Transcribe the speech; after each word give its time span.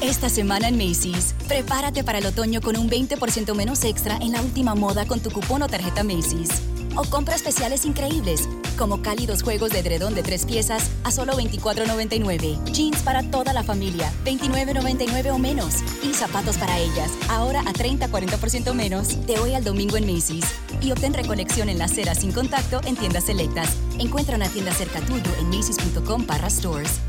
Esta 0.00 0.28
semana 0.28 0.68
en 0.68 0.76
Macy's, 0.76 1.34
prepárate 1.48 2.04
para 2.04 2.18
el 2.18 2.26
otoño 2.26 2.60
con 2.60 2.76
un 2.76 2.88
20% 2.88 3.52
menos 3.56 3.82
extra 3.82 4.16
en 4.18 4.30
la 4.30 4.40
última 4.40 4.76
moda 4.76 5.06
con 5.06 5.18
tu 5.18 5.30
cupón 5.32 5.62
o 5.62 5.66
tarjeta 5.66 6.04
Macy's. 6.04 6.50
O 6.94 7.02
compra 7.02 7.34
especiales 7.34 7.84
increíbles, 7.84 8.48
como 8.78 9.02
cálidos 9.02 9.42
juegos 9.42 9.70
de 9.70 9.80
edredón 9.80 10.14
de 10.14 10.22
tres 10.22 10.46
piezas 10.46 10.88
a 11.02 11.10
solo 11.10 11.32
$24.99. 11.32 12.64
Jeans 12.72 13.02
para 13.02 13.28
toda 13.28 13.52
la 13.52 13.64
familia, 13.64 14.12
$29.99 14.24 15.32
o 15.32 15.38
menos. 15.38 15.74
Y 16.04 16.14
zapatos 16.14 16.58
para 16.58 16.78
ellas, 16.78 17.10
ahora 17.28 17.60
a 17.62 17.72
30-40% 17.72 18.74
menos, 18.74 19.26
de 19.26 19.38
hoy 19.40 19.54
al 19.54 19.64
domingo 19.64 19.96
en 19.96 20.06
Macy's. 20.06 20.46
Y 20.80 20.92
obtén 20.92 21.12
recolección 21.12 21.68
en 21.68 21.78
la 21.78 21.86
acera 21.86 22.14
sin 22.14 22.30
contacto 22.30 22.80
en 22.84 22.96
tiendas 22.96 23.24
selectas. 23.24 23.76
Encuentra 23.98 24.36
una 24.36 24.48
tienda 24.48 24.72
cerca 24.72 25.00
tuyo 25.00 25.30
en 25.40 25.50
macy's.com 25.50 26.24
para 26.24 26.48
stores. 26.50 27.00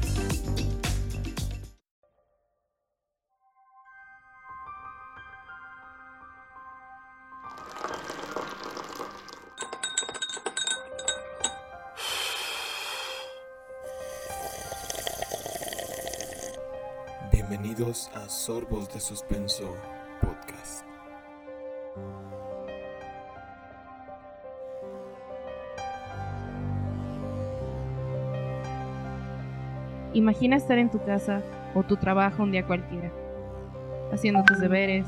A 17.90 18.30
Sorbos 18.30 18.88
de 18.94 19.00
Suspenso 19.00 19.76
Podcast. 20.22 20.86
Imagina 30.14 30.56
estar 30.56 30.78
en 30.78 30.92
tu 30.92 31.04
casa 31.04 31.42
o 31.74 31.82
tu 31.82 31.98
trabajo 31.98 32.44
un 32.44 32.52
día 32.52 32.68
cualquiera, 32.68 33.12
haciendo 34.14 34.44
tus 34.44 34.60
deberes, 34.60 35.08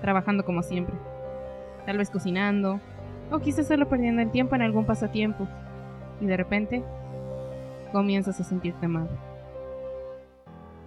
trabajando 0.00 0.44
como 0.44 0.62
siempre, 0.62 0.94
tal 1.84 1.98
vez 1.98 2.10
cocinando, 2.10 2.80
o 3.32 3.40
quizás 3.40 3.66
solo 3.66 3.88
perdiendo 3.88 4.22
el 4.22 4.30
tiempo 4.30 4.54
en 4.54 4.62
algún 4.62 4.86
pasatiempo, 4.86 5.48
y 6.20 6.26
de 6.26 6.36
repente 6.36 6.84
comienzas 7.90 8.38
a 8.38 8.44
sentirte 8.44 8.86
mal. 8.86 9.08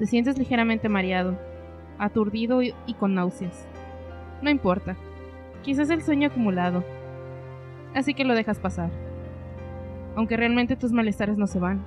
Te 0.04 0.08
sientes 0.08 0.38
ligeramente 0.38 0.90
mareado, 0.90 1.40
aturdido 1.98 2.62
y, 2.62 2.74
con 3.00 3.16
náuseas. 3.16 3.66
No 4.42 4.50
importa, 4.50 4.98
quizás 5.62 5.90
el 5.90 6.04
sueño 6.04 6.28
acumulado, 6.28 6.84
así 7.96 8.14
que 8.14 8.26
lo 8.26 8.36
dejas 8.36 8.60
pasar. 8.60 8.90
Aunque 10.18 10.36
realmente 10.36 10.76
tus 10.76 10.92
malestares 10.92 11.38
no 11.38 11.48
se 11.48 11.60
van, 11.60 11.86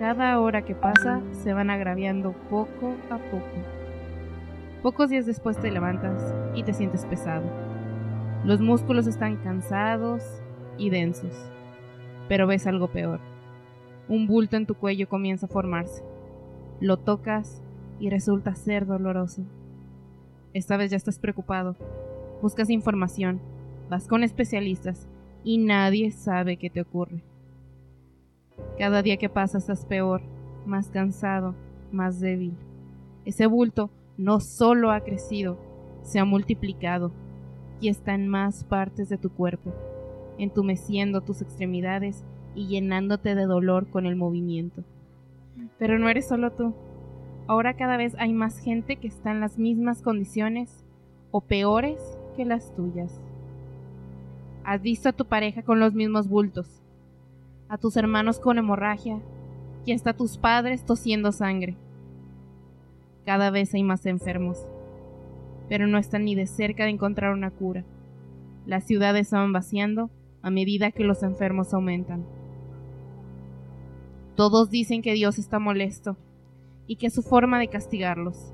cada 0.00 0.40
hora 0.40 0.62
que 0.62 0.74
pasa 0.74 1.22
se 1.30 1.52
van 1.52 1.70
agraviando 1.70 2.32
poco 2.50 2.96
a 3.08 3.18
poco. 3.18 3.46
Pocos 4.82 5.08
días 5.08 5.24
después 5.24 5.56
te 5.58 5.70
levantas 5.70 6.34
y 6.56 6.64
te 6.64 6.72
sientes 6.72 7.06
pesado. 7.06 7.48
Los 8.44 8.60
músculos 8.60 9.06
están 9.06 9.36
cansados 9.36 10.24
y 10.76 10.90
densos. 10.90 11.52
Pero 12.28 12.48
ves 12.48 12.66
algo 12.66 12.88
peor. 12.88 13.20
Un 14.08 14.26
bulto 14.26 14.56
en 14.56 14.66
tu 14.66 14.74
cuello 14.74 15.08
comienza 15.08 15.46
a 15.46 15.48
formarse. 15.48 16.02
Lo 16.80 16.96
tocas 16.96 17.60
y 17.98 18.08
resulta 18.10 18.54
ser 18.54 18.86
doloroso. 18.86 19.42
Esta 20.54 20.76
vez 20.76 20.90
ya 20.90 20.96
estás 20.96 21.18
preocupado. 21.18 21.76
Buscas 22.40 22.70
información, 22.70 23.40
vas 23.90 24.06
con 24.06 24.22
especialistas 24.22 25.08
y 25.42 25.58
nadie 25.58 26.12
sabe 26.12 26.56
qué 26.56 26.70
te 26.70 26.80
ocurre. 26.80 27.22
Cada 28.78 29.02
día 29.02 29.16
que 29.16 29.28
pasa 29.28 29.58
estás 29.58 29.86
peor, 29.86 30.22
más 30.66 30.88
cansado, 30.88 31.54
más 31.90 32.20
débil. 32.20 32.54
Ese 33.24 33.46
bulto 33.46 33.90
no 34.16 34.38
solo 34.38 34.92
ha 34.92 35.00
crecido, 35.00 35.58
se 36.02 36.20
ha 36.20 36.24
multiplicado 36.24 37.10
y 37.80 37.88
está 37.88 38.14
en 38.14 38.28
más 38.28 38.62
partes 38.64 39.08
de 39.08 39.18
tu 39.18 39.30
cuerpo, 39.30 39.72
entumeciendo 40.38 41.22
tus 41.22 41.42
extremidades 41.42 42.24
y 42.54 42.66
llenándote 42.66 43.34
de 43.34 43.46
dolor 43.46 43.88
con 43.88 44.06
el 44.06 44.14
movimiento. 44.14 44.84
Pero 45.78 45.98
no 45.98 46.08
eres 46.08 46.28
solo 46.28 46.52
tú. 46.52 46.74
Ahora 47.46 47.74
cada 47.74 47.96
vez 47.96 48.14
hay 48.18 48.32
más 48.32 48.58
gente 48.58 48.96
que 48.96 49.08
está 49.08 49.30
en 49.30 49.40
las 49.40 49.58
mismas 49.58 50.02
condiciones 50.02 50.84
o 51.30 51.40
peores 51.40 52.18
que 52.36 52.44
las 52.44 52.74
tuyas. 52.74 53.20
Has 54.64 54.82
visto 54.82 55.08
a 55.08 55.12
tu 55.12 55.24
pareja 55.24 55.62
con 55.62 55.80
los 55.80 55.94
mismos 55.94 56.28
bultos, 56.28 56.82
a 57.68 57.78
tus 57.78 57.96
hermanos 57.96 58.38
con 58.38 58.58
hemorragia 58.58 59.18
y 59.86 59.92
hasta 59.92 60.10
a 60.10 60.16
tus 60.16 60.36
padres 60.36 60.84
tosiendo 60.84 61.32
sangre. 61.32 61.76
Cada 63.24 63.50
vez 63.50 63.72
hay 63.74 63.82
más 63.82 64.04
enfermos, 64.04 64.66
pero 65.68 65.86
no 65.86 65.98
están 65.98 66.24
ni 66.24 66.34
de 66.34 66.46
cerca 66.46 66.84
de 66.84 66.90
encontrar 66.90 67.32
una 67.32 67.50
cura. 67.50 67.84
Las 68.66 68.84
ciudades 68.84 69.28
se 69.28 69.36
van 69.36 69.52
vaciando 69.52 70.10
a 70.42 70.50
medida 70.50 70.92
que 70.92 71.04
los 71.04 71.22
enfermos 71.22 71.72
aumentan. 71.72 72.26
Todos 74.38 74.70
dicen 74.70 75.02
que 75.02 75.14
Dios 75.14 75.36
está 75.36 75.58
molesto 75.58 76.16
y 76.86 76.94
que 76.94 77.08
es 77.08 77.12
su 77.12 77.22
forma 77.22 77.58
de 77.58 77.66
castigarlos. 77.66 78.52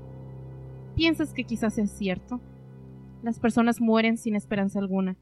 ¿Piensas 0.95 1.31
que 1.31 1.43
quizás 1.43 1.75
sea 1.75 1.85
cierto? 1.85 2.41
Las 3.21 3.37
personas 3.37 3.79
mueren 3.79 4.17
sin 4.17 4.35
esperanza 4.35 4.79
alguna. 4.79 5.15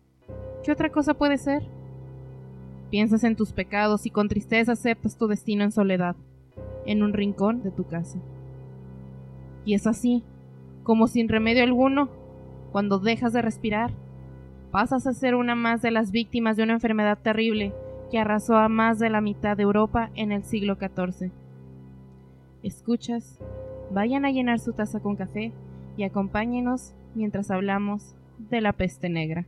¿Qué 0.64 0.72
otra 0.72 0.90
cosa 0.90 1.16
puede 1.16 1.38
ser? 1.38 1.64
Piensas 2.90 3.26
en 3.26 3.36
tus 3.36 3.52
pecados 3.52 4.06
y 4.06 4.10
con 4.10 4.30
tristeza 4.30 4.72
aceptas 4.72 5.18
tu 5.18 5.28
destino 5.28 5.66
en 5.66 5.74
soledad, 5.74 6.16
en 6.86 7.04
un 7.04 7.12
rincón 7.12 7.62
de 7.62 7.72
tu 7.72 7.84
casa. 7.84 8.20
Y 9.66 9.74
es 9.74 9.86
así, 9.86 10.24
como 10.84 11.08
sin 11.08 11.28
remedio 11.28 11.64
alguno, 11.64 12.08
cuando 12.72 13.00
dejas 13.00 13.34
de 13.34 13.42
respirar, 13.42 13.92
pasas 14.72 15.08
a 15.08 15.14
ser 15.14 15.36
una 15.36 15.56
más 15.56 15.82
de 15.82 15.92
las 15.92 16.14
víctimas 16.14 16.56
de 16.56 16.64
una 16.64 16.72
enfermedad 16.72 17.20
terrible 17.22 17.74
que 18.14 18.20
arrasó 18.20 18.58
a 18.58 18.70
más 18.70 19.00
de 19.00 19.10
la 19.10 19.22
mitad 19.22 19.58
de 19.58 19.64
Europa 19.64 20.12
en 20.14 20.32
el 20.32 20.44
siglo 20.44 20.76
XIV. 20.76 21.32
Escuchas, 22.62 23.40
vayan 23.90 24.24
a 24.24 24.30
llenar 24.30 24.60
su 24.60 24.72
taza 24.72 25.00
con 25.00 25.16
café 25.16 25.52
y 25.98 26.04
acompáñenos 26.04 26.94
mientras 27.16 27.50
hablamos 27.50 28.14
de 28.38 28.62
la 28.62 28.72
peste 28.74 29.10
negra. 29.10 29.48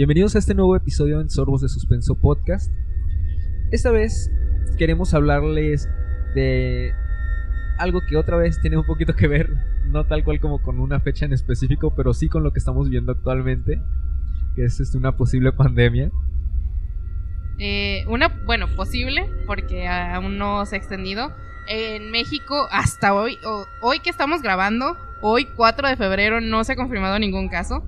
Bienvenidos 0.00 0.34
a 0.34 0.38
este 0.38 0.54
nuevo 0.54 0.74
episodio 0.76 1.20
en 1.20 1.28
Sorbos 1.28 1.60
de 1.60 1.68
Suspenso 1.68 2.14
Podcast. 2.14 2.72
Esta 3.70 3.90
vez 3.90 4.30
queremos 4.78 5.12
hablarles 5.12 5.90
de 6.34 6.94
algo 7.76 8.00
que 8.08 8.16
otra 8.16 8.38
vez 8.38 8.58
tiene 8.62 8.78
un 8.78 8.86
poquito 8.86 9.14
que 9.14 9.28
ver, 9.28 9.50
no 9.88 10.06
tal 10.06 10.24
cual 10.24 10.40
como 10.40 10.62
con 10.62 10.80
una 10.80 11.00
fecha 11.00 11.26
en 11.26 11.34
específico, 11.34 11.92
pero 11.94 12.14
sí 12.14 12.30
con 12.30 12.42
lo 12.42 12.50
que 12.50 12.60
estamos 12.60 12.88
viendo 12.88 13.12
actualmente, 13.12 13.78
que 14.56 14.64
es 14.64 14.80
este, 14.80 14.96
una 14.96 15.18
posible 15.18 15.52
pandemia. 15.52 16.10
Eh, 17.58 18.06
una, 18.08 18.28
bueno, 18.46 18.68
posible, 18.74 19.28
porque 19.46 19.86
aún 19.86 20.38
no 20.38 20.64
se 20.64 20.76
ha 20.76 20.78
extendido. 20.78 21.30
En 21.68 22.10
México, 22.10 22.68
hasta 22.70 23.12
hoy, 23.12 23.36
hoy 23.82 24.00
que 24.00 24.08
estamos 24.08 24.40
grabando, 24.40 24.96
hoy 25.20 25.44
4 25.44 25.88
de 25.88 25.96
febrero, 25.96 26.40
no 26.40 26.64
se 26.64 26.72
ha 26.72 26.76
confirmado 26.76 27.18
ningún 27.18 27.50
caso. 27.50 27.86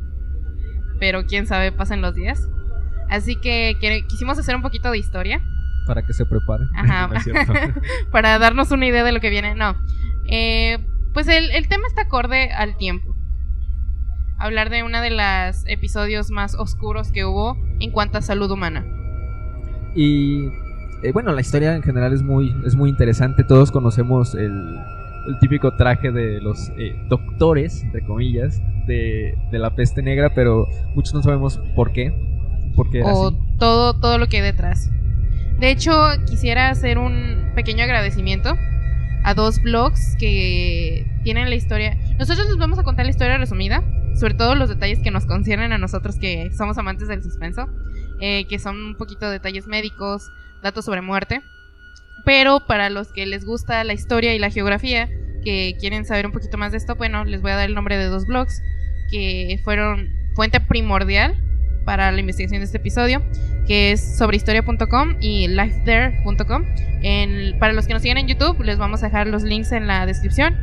Pero 1.03 1.27
quién 1.27 1.49
sabe, 1.49 1.73
pasen 1.73 2.01
los 2.01 2.15
días. 2.15 2.49
Así 3.11 3.35
que 3.35 3.77
quisimos 4.07 4.39
hacer 4.39 4.55
un 4.55 4.63
poquito 4.63 4.89
de 4.93 4.99
historia. 4.99 5.43
Para 5.85 6.07
que 6.07 6.13
se 6.13 6.25
prepare. 6.25 6.67
Ajá. 6.77 7.11
No 7.27 7.75
para 8.13 8.39
darnos 8.39 8.71
una 8.71 8.87
idea 8.87 9.03
de 9.03 9.11
lo 9.11 9.19
que 9.19 9.29
viene. 9.29 9.57
No. 9.57 9.75
Eh, 10.29 10.79
pues 11.13 11.27
el, 11.27 11.51
el 11.51 11.67
tema 11.67 11.89
está 11.89 12.03
acorde 12.03 12.53
al 12.53 12.77
tiempo. 12.77 13.17
Hablar 14.39 14.71
de 14.71 14.85
uno 14.85 15.01
de 15.01 15.11
los 15.11 15.67
episodios 15.67 16.31
más 16.31 16.55
oscuros 16.55 17.11
que 17.11 17.25
hubo 17.25 17.57
en 17.81 17.91
cuanto 17.91 18.19
a 18.19 18.23
salud 18.23 18.49
humana. 18.53 18.87
Y 19.97 20.51
eh, 21.03 21.11
bueno, 21.13 21.33
la 21.33 21.41
historia 21.41 21.75
en 21.75 21.83
general 21.83 22.13
es 22.13 22.23
muy, 22.23 22.55
es 22.65 22.77
muy 22.77 22.91
interesante. 22.91 23.43
Todos 23.43 23.73
conocemos 23.73 24.37
el, 24.37 24.79
el 25.27 25.39
típico 25.39 25.75
traje 25.77 26.11
de 26.11 26.41
los 26.41 26.71
eh, 26.79 26.97
doctores, 27.09 27.83
entre 27.83 28.03
comillas, 28.03 28.61
de, 28.87 29.37
de 29.51 29.59
la 29.59 29.75
peste 29.75 30.03
negra, 30.03 30.33
pero 30.35 30.69
muchos 30.95 31.15
no 31.15 31.23
sabemos 31.23 31.61
por 31.75 31.93
qué. 31.93 32.13
¿Por 32.75 32.91
qué 32.91 33.01
era 33.01 33.13
o 33.13 33.29
así? 33.29 33.37
todo, 33.59 33.95
todo 33.95 34.19
lo 34.19 34.27
que 34.29 34.39
hay 34.39 34.43
detrás. 34.43 34.91
De 35.59 35.71
hecho, 35.71 35.93
quisiera 36.27 36.71
hacer 36.71 36.99
un 36.99 37.53
pequeño 37.55 37.85
agradecimiento 37.85 38.55
a 39.25 39.35
dos 39.35 39.63
blogs 39.63 40.17
que 40.19 41.07
tienen 41.23 41.49
la 41.49 41.55
historia. 41.55 41.97
Nosotros 42.19 42.47
les 42.49 42.57
vamos 42.57 42.79
a 42.79 42.83
contar 42.83 43.05
la 43.05 43.11
historia 43.11 43.39
resumida, 43.39 43.85
sobre 44.17 44.35
todo 44.35 44.55
los 44.55 44.69
detalles 44.69 44.99
que 45.01 45.11
nos 45.11 45.27
conciernen 45.27 45.73
a 45.73 45.79
nosotros 45.79 46.19
que 46.19 46.51
somos 46.53 46.79
amantes 46.79 47.09
del 47.09 47.23
suspenso, 47.23 47.69
eh, 48.21 48.47
que 48.49 48.59
son 48.59 48.77
un 48.77 48.95
poquito 48.97 49.31
detalles 49.31 49.67
médicos, 49.67 50.31
datos 50.63 50.85
sobre 50.85 51.01
muerte. 51.01 51.43
Pero 52.25 52.67
para 52.67 52.91
los 52.91 53.13
que 53.13 53.27
les 53.27 53.45
gusta 53.45 53.83
la 53.85 53.95
historia 53.95 54.35
y 54.35 54.39
la 54.39 54.51
geografía, 54.51 55.09
que 55.43 55.77
quieren 55.79 56.05
saber 56.05 56.27
un 56.27 56.33
poquito 56.33 56.57
más 56.57 56.73
de 56.73 56.79
esto, 56.79 56.95
bueno, 56.95 57.25
les 57.25 57.43
voy 57.43 57.51
a 57.51 57.57
dar 57.57 57.69
el 57.69 57.75
nombre 57.75 57.97
de 57.97 58.05
dos 58.07 58.27
blogs 58.27 58.63
que 59.11 59.61
fueron 59.65 60.11
fuente 60.35 60.61
primordial 60.61 61.37
para 61.85 62.13
la 62.13 62.21
investigación 62.21 62.61
de 62.61 62.67
este 62.67 62.79
episodio, 62.79 63.23
que 63.67 63.93
es 63.93 64.17
sobrehistoria.com 64.17 65.17
y 65.21 65.49
lifethere.com. 65.49 66.65
Para 67.59 67.73
los 67.73 67.87
que 67.87 67.93
nos 67.93 68.03
siguen 68.03 68.19
en 68.19 68.29
YouTube, 68.29 68.63
les 68.63 68.79
vamos 68.79 69.03
a 69.03 69.07
dejar 69.07 69.27
los 69.27 69.43
links 69.43 69.73
en 69.73 69.87
la 69.89 70.07
descripción 70.07 70.57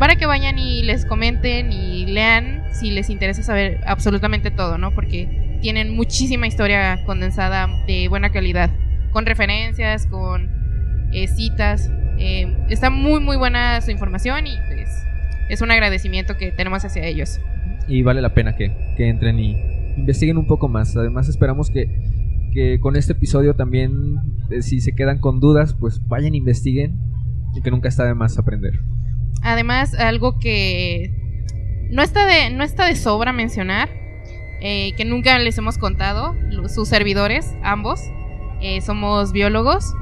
para 0.00 0.16
que 0.16 0.26
vayan 0.26 0.58
y 0.58 0.82
les 0.82 1.06
comenten 1.06 1.70
y 1.70 2.06
lean 2.06 2.64
si 2.72 2.90
les 2.90 3.08
interesa 3.10 3.44
saber 3.44 3.80
absolutamente 3.86 4.50
todo, 4.50 4.76
¿no? 4.76 4.92
Porque 4.92 5.58
tienen 5.62 5.94
muchísima 5.94 6.48
historia 6.48 7.04
condensada 7.06 7.68
de 7.86 8.08
buena 8.08 8.30
calidad, 8.30 8.70
con 9.12 9.24
referencias, 9.24 10.06
con 10.06 10.63
eh, 11.14 11.28
citas. 11.28 11.90
Eh, 12.18 12.54
está 12.68 12.90
muy, 12.90 13.20
muy 13.20 13.36
buena 13.36 13.80
su 13.80 13.90
información 13.90 14.46
y 14.46 14.56
pues 14.68 14.88
es 15.48 15.60
un 15.60 15.70
agradecimiento 15.70 16.36
que 16.36 16.52
tenemos 16.52 16.84
hacia 16.84 17.04
ellos. 17.04 17.40
Y 17.88 18.02
vale 18.02 18.22
la 18.22 18.34
pena 18.34 18.56
que, 18.56 18.72
que 18.96 19.08
entren 19.08 19.38
y 19.38 19.56
investiguen 19.96 20.38
un 20.38 20.46
poco 20.46 20.68
más. 20.68 20.96
Además 20.96 21.28
esperamos 21.28 21.70
que, 21.70 21.86
que 22.52 22.78
con 22.80 22.96
este 22.96 23.12
episodio 23.12 23.54
también, 23.54 24.16
eh, 24.50 24.62
si 24.62 24.80
se 24.80 24.94
quedan 24.94 25.18
con 25.18 25.40
dudas, 25.40 25.74
pues 25.74 26.00
vayan, 26.06 26.34
investiguen 26.34 26.98
y 27.54 27.62
que 27.62 27.70
nunca 27.70 27.88
está 27.88 28.04
de 28.04 28.14
más 28.14 28.38
aprender. 28.38 28.80
Además, 29.42 29.94
algo 29.94 30.38
que 30.38 31.12
no 31.90 32.02
está 32.02 32.26
de, 32.26 32.54
no 32.54 32.64
está 32.64 32.86
de 32.86 32.96
sobra 32.96 33.32
mencionar, 33.32 33.88
eh, 34.60 34.92
que 34.96 35.04
nunca 35.04 35.38
les 35.38 35.58
hemos 35.58 35.78
contado, 35.78 36.34
sus 36.68 36.88
servidores, 36.88 37.54
ambos, 37.62 38.00
eh, 38.62 38.80
somos 38.80 39.32
biólogos, 39.32 39.94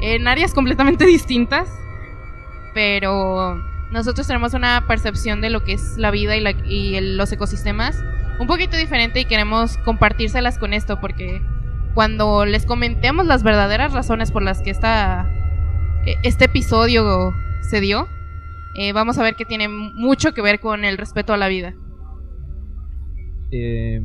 en 0.00 0.26
áreas 0.28 0.54
completamente 0.54 1.06
distintas, 1.06 1.68
pero 2.74 3.56
nosotros 3.90 4.26
tenemos 4.26 4.54
una 4.54 4.84
percepción 4.86 5.40
de 5.40 5.50
lo 5.50 5.62
que 5.64 5.72
es 5.74 5.96
la 5.96 6.10
vida 6.10 6.36
y, 6.36 6.40
la- 6.40 6.54
los 7.00 7.30
ecosistemas 7.32 8.02
un 8.40 8.46
poquito 8.48 8.76
diferente 8.76 9.20
y 9.20 9.24
queremos 9.26 9.78
compartírselas 9.78 10.58
con 10.58 10.72
esto 10.72 11.00
porque 11.00 11.40
cuando 11.94 12.44
les 12.44 12.66
comentemos 12.66 13.26
las 13.26 13.44
verdaderas 13.44 13.92
razones 13.92 14.32
por 14.32 14.42
las 14.42 14.60
que 14.60 14.70
esta, 14.70 15.30
eh, 16.04 16.16
este 16.24 16.46
episodio 16.46 17.32
se 17.60 17.80
dio, 17.80 18.08
eh, 18.74 18.92
vamos 18.92 19.16
a 19.18 19.22
ver 19.22 19.36
que 19.36 19.44
tiene 19.44 19.68
mucho 19.68 20.34
que 20.34 20.42
ver 20.42 20.58
con 20.58 20.84
el 20.84 20.98
respeto 20.98 21.32
a 21.32 21.36
la 21.36 21.46
vida. 21.46 21.74
Eh, 23.52 24.00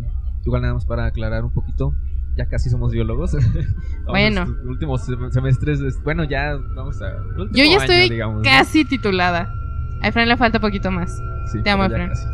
igual 0.46 0.62
nada 0.62 0.76
más 0.76 0.86
para 0.86 1.06
aclarar 1.08 1.44
un 1.44 1.52
poquito, 1.52 1.96
ya 2.36 2.48
casi 2.48 2.70
somos 2.70 2.92
biólogos. 2.92 3.32
Bueno. 4.06 4.46
últimos 4.66 5.08
sem- 5.08 5.30
semestres, 5.32 5.80
es- 5.82 6.02
bueno, 6.04 6.24
ya 6.24 6.56
vamos 6.76 7.02
a... 7.02 7.12
Yo 7.52 7.64
ya 7.64 7.64
año, 7.64 7.78
estoy 7.82 8.10
digamos, 8.10 8.38
¿no? 8.38 8.42
casi 8.44 8.86
titulada. 8.86 9.54
A 10.02 10.08
Efraín 10.08 10.30
le 10.30 10.38
falta 10.38 10.60
poquito 10.60 10.90
más. 10.92 11.22
Sí, 11.52 11.62
Te 11.62 11.70
amo, 11.70 11.84
ya 11.84 11.90
Efraín. 11.90 12.10
casi. 12.10 12.26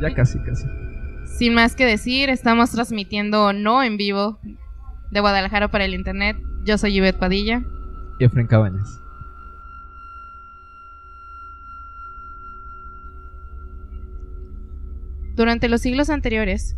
Ya 0.00 0.14
casi, 0.14 0.38
casi. 0.40 0.66
Sin 1.26 1.54
más 1.54 1.74
que 1.76 1.84
decir, 1.84 2.30
estamos 2.30 2.70
transmitiendo 2.70 3.52
no 3.52 3.82
en 3.82 3.96
vivo 3.96 4.38
de 5.10 5.20
Guadalajara 5.20 5.68
para 5.68 5.84
el 5.84 5.94
internet. 5.94 6.36
Yo 6.64 6.78
soy 6.78 6.94
Yvette 6.94 7.18
Padilla. 7.18 7.62
Efren 8.20 8.46
Cabañas. 8.46 9.00
Durante 15.36 15.68
los 15.68 15.80
siglos 15.80 16.10
anteriores, 16.10 16.76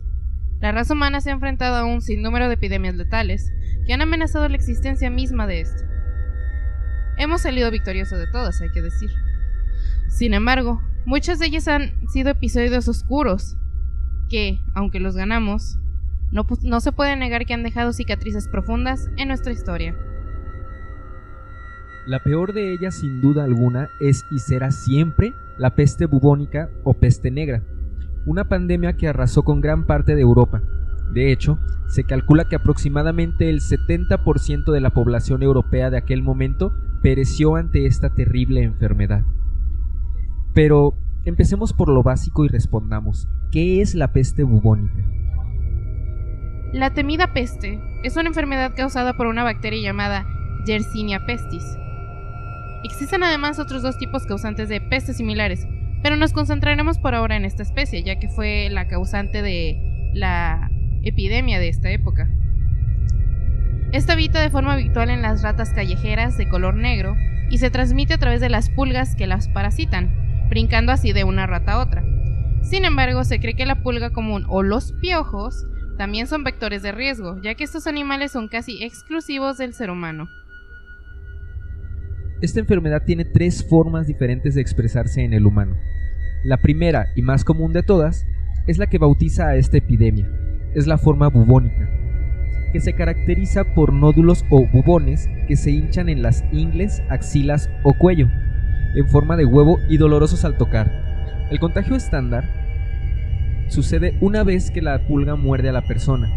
la 0.60 0.72
raza 0.72 0.92
humana 0.92 1.20
se 1.20 1.30
ha 1.30 1.34
enfrentado 1.34 1.76
a 1.76 1.84
un 1.84 2.02
sinnúmero 2.02 2.48
de 2.48 2.54
epidemias 2.54 2.94
letales 2.94 3.50
que 3.86 3.94
han 3.94 4.02
amenazado 4.02 4.48
la 4.48 4.56
existencia 4.56 5.10
misma 5.10 5.46
de 5.46 5.60
este. 5.60 5.84
Hemos 7.16 7.42
salido 7.42 7.70
victoriosos 7.70 8.18
de 8.18 8.26
todas, 8.26 8.60
hay 8.60 8.70
que 8.70 8.82
decir. 8.82 9.10
Sin 10.08 10.34
embargo, 10.34 10.82
muchas 11.06 11.38
de 11.38 11.46
ellas 11.46 11.68
han 11.68 11.92
sido 12.08 12.30
episodios 12.30 12.88
oscuros 12.88 13.56
que, 14.28 14.60
aunque 14.74 15.00
los 15.00 15.16
ganamos, 15.16 15.78
no, 16.30 16.46
no 16.62 16.80
se 16.80 16.92
puede 16.92 17.16
negar 17.16 17.46
que 17.46 17.54
han 17.54 17.62
dejado 17.62 17.92
cicatrices 17.92 18.46
profundas 18.48 19.08
en 19.16 19.28
nuestra 19.28 19.52
historia. 19.52 19.96
La 22.06 22.22
peor 22.22 22.52
de 22.52 22.72
ellas, 22.74 22.96
sin 22.96 23.20
duda 23.20 23.44
alguna, 23.44 23.88
es 24.00 24.24
y 24.30 24.38
será 24.38 24.70
siempre 24.70 25.32
la 25.58 25.74
peste 25.74 26.06
bubónica 26.06 26.70
o 26.84 26.94
peste 26.94 27.30
negra, 27.30 27.62
una 28.26 28.48
pandemia 28.48 28.94
que 28.94 29.08
arrasó 29.08 29.42
con 29.42 29.60
gran 29.60 29.86
parte 29.86 30.14
de 30.14 30.22
Europa. 30.22 30.62
De 31.12 31.32
hecho, 31.32 31.58
se 31.88 32.04
calcula 32.04 32.44
que 32.48 32.56
aproximadamente 32.56 33.50
el 33.50 33.60
70% 33.60 34.72
de 34.72 34.80
la 34.80 34.90
población 34.90 35.42
europea 35.42 35.90
de 35.90 35.98
aquel 35.98 36.22
momento 36.22 36.72
pereció 37.02 37.56
ante 37.56 37.86
esta 37.86 38.10
terrible 38.10 38.62
enfermedad. 38.62 39.24
Pero 40.54 40.94
empecemos 41.24 41.72
por 41.72 41.88
lo 41.88 42.02
básico 42.02 42.44
y 42.44 42.48
respondamos, 42.48 43.28
¿qué 43.50 43.80
es 43.80 43.94
la 43.94 44.12
peste 44.12 44.44
bubónica? 44.44 45.04
La 46.72 46.94
temida 46.94 47.32
peste 47.32 47.80
es 48.04 48.16
una 48.16 48.28
enfermedad 48.28 48.74
causada 48.76 49.16
por 49.16 49.26
una 49.26 49.42
bacteria 49.42 49.82
llamada 49.82 50.24
Yersinia 50.64 51.26
pestis. 51.26 51.64
Existen 52.84 53.24
además 53.24 53.58
otros 53.58 53.82
dos 53.82 53.98
tipos 53.98 54.24
causantes 54.26 54.68
de 54.68 54.80
pestes 54.80 55.16
similares, 55.16 55.66
pero 56.02 56.16
nos 56.16 56.32
concentraremos 56.32 56.98
por 56.98 57.14
ahora 57.14 57.36
en 57.36 57.44
esta 57.44 57.62
especie, 57.62 58.02
ya 58.02 58.18
que 58.18 58.28
fue 58.28 58.68
la 58.70 58.88
causante 58.88 59.42
de 59.42 60.10
la 60.14 60.70
epidemia 61.02 61.58
de 61.58 61.68
esta 61.68 61.90
época. 61.90 62.28
Esta 63.92 64.12
habita 64.12 64.40
de 64.40 64.50
forma 64.50 64.74
habitual 64.74 65.10
en 65.10 65.22
las 65.22 65.42
ratas 65.42 65.70
callejeras 65.70 66.36
de 66.36 66.48
color 66.48 66.74
negro 66.74 67.16
y 67.50 67.58
se 67.58 67.70
transmite 67.70 68.14
a 68.14 68.18
través 68.18 68.40
de 68.40 68.48
las 68.48 68.70
pulgas 68.70 69.16
que 69.16 69.26
las 69.26 69.48
parasitan, 69.48 70.46
brincando 70.48 70.92
así 70.92 71.12
de 71.12 71.24
una 71.24 71.46
rata 71.46 71.72
a 71.72 71.78
otra. 71.80 72.04
Sin 72.62 72.84
embargo, 72.84 73.24
se 73.24 73.40
cree 73.40 73.54
que 73.54 73.66
la 73.66 73.82
pulga 73.82 74.10
común 74.10 74.44
o 74.48 74.62
los 74.62 74.92
piojos 75.00 75.66
también 75.98 76.26
son 76.26 76.44
vectores 76.44 76.82
de 76.82 76.92
riesgo, 76.92 77.40
ya 77.42 77.54
que 77.54 77.64
estos 77.64 77.86
animales 77.86 78.32
son 78.32 78.48
casi 78.48 78.82
exclusivos 78.84 79.58
del 79.58 79.74
ser 79.74 79.90
humano. 79.90 80.28
Esta 82.42 82.58
enfermedad 82.58 83.02
tiene 83.04 83.26
tres 83.26 83.62
formas 83.62 84.06
diferentes 84.06 84.54
de 84.54 84.62
expresarse 84.62 85.22
en 85.22 85.34
el 85.34 85.44
humano. 85.44 85.76
La 86.42 86.56
primera 86.56 87.08
y 87.14 87.20
más 87.20 87.44
común 87.44 87.74
de 87.74 87.82
todas 87.82 88.26
es 88.66 88.78
la 88.78 88.86
que 88.86 88.96
bautiza 88.96 89.48
a 89.48 89.56
esta 89.56 89.76
epidemia. 89.76 90.26
Es 90.74 90.86
la 90.86 90.96
forma 90.96 91.28
bubónica, 91.28 91.90
que 92.72 92.80
se 92.80 92.94
caracteriza 92.94 93.74
por 93.74 93.92
nódulos 93.92 94.46
o 94.48 94.66
bubones 94.66 95.28
que 95.48 95.56
se 95.56 95.70
hinchan 95.70 96.08
en 96.08 96.22
las 96.22 96.42
ingles, 96.50 97.02
axilas 97.10 97.68
o 97.82 97.92
cuello, 97.92 98.28
en 98.94 99.06
forma 99.08 99.36
de 99.36 99.44
huevo 99.44 99.78
y 99.90 99.98
dolorosos 99.98 100.46
al 100.46 100.56
tocar. 100.56 100.90
El 101.50 101.60
contagio 101.60 101.94
estándar 101.94 102.48
sucede 103.68 104.16
una 104.22 104.44
vez 104.44 104.70
que 104.70 104.80
la 104.80 105.06
pulga 105.06 105.36
muerde 105.36 105.68
a 105.68 105.72
la 105.72 105.82
persona. 105.82 106.30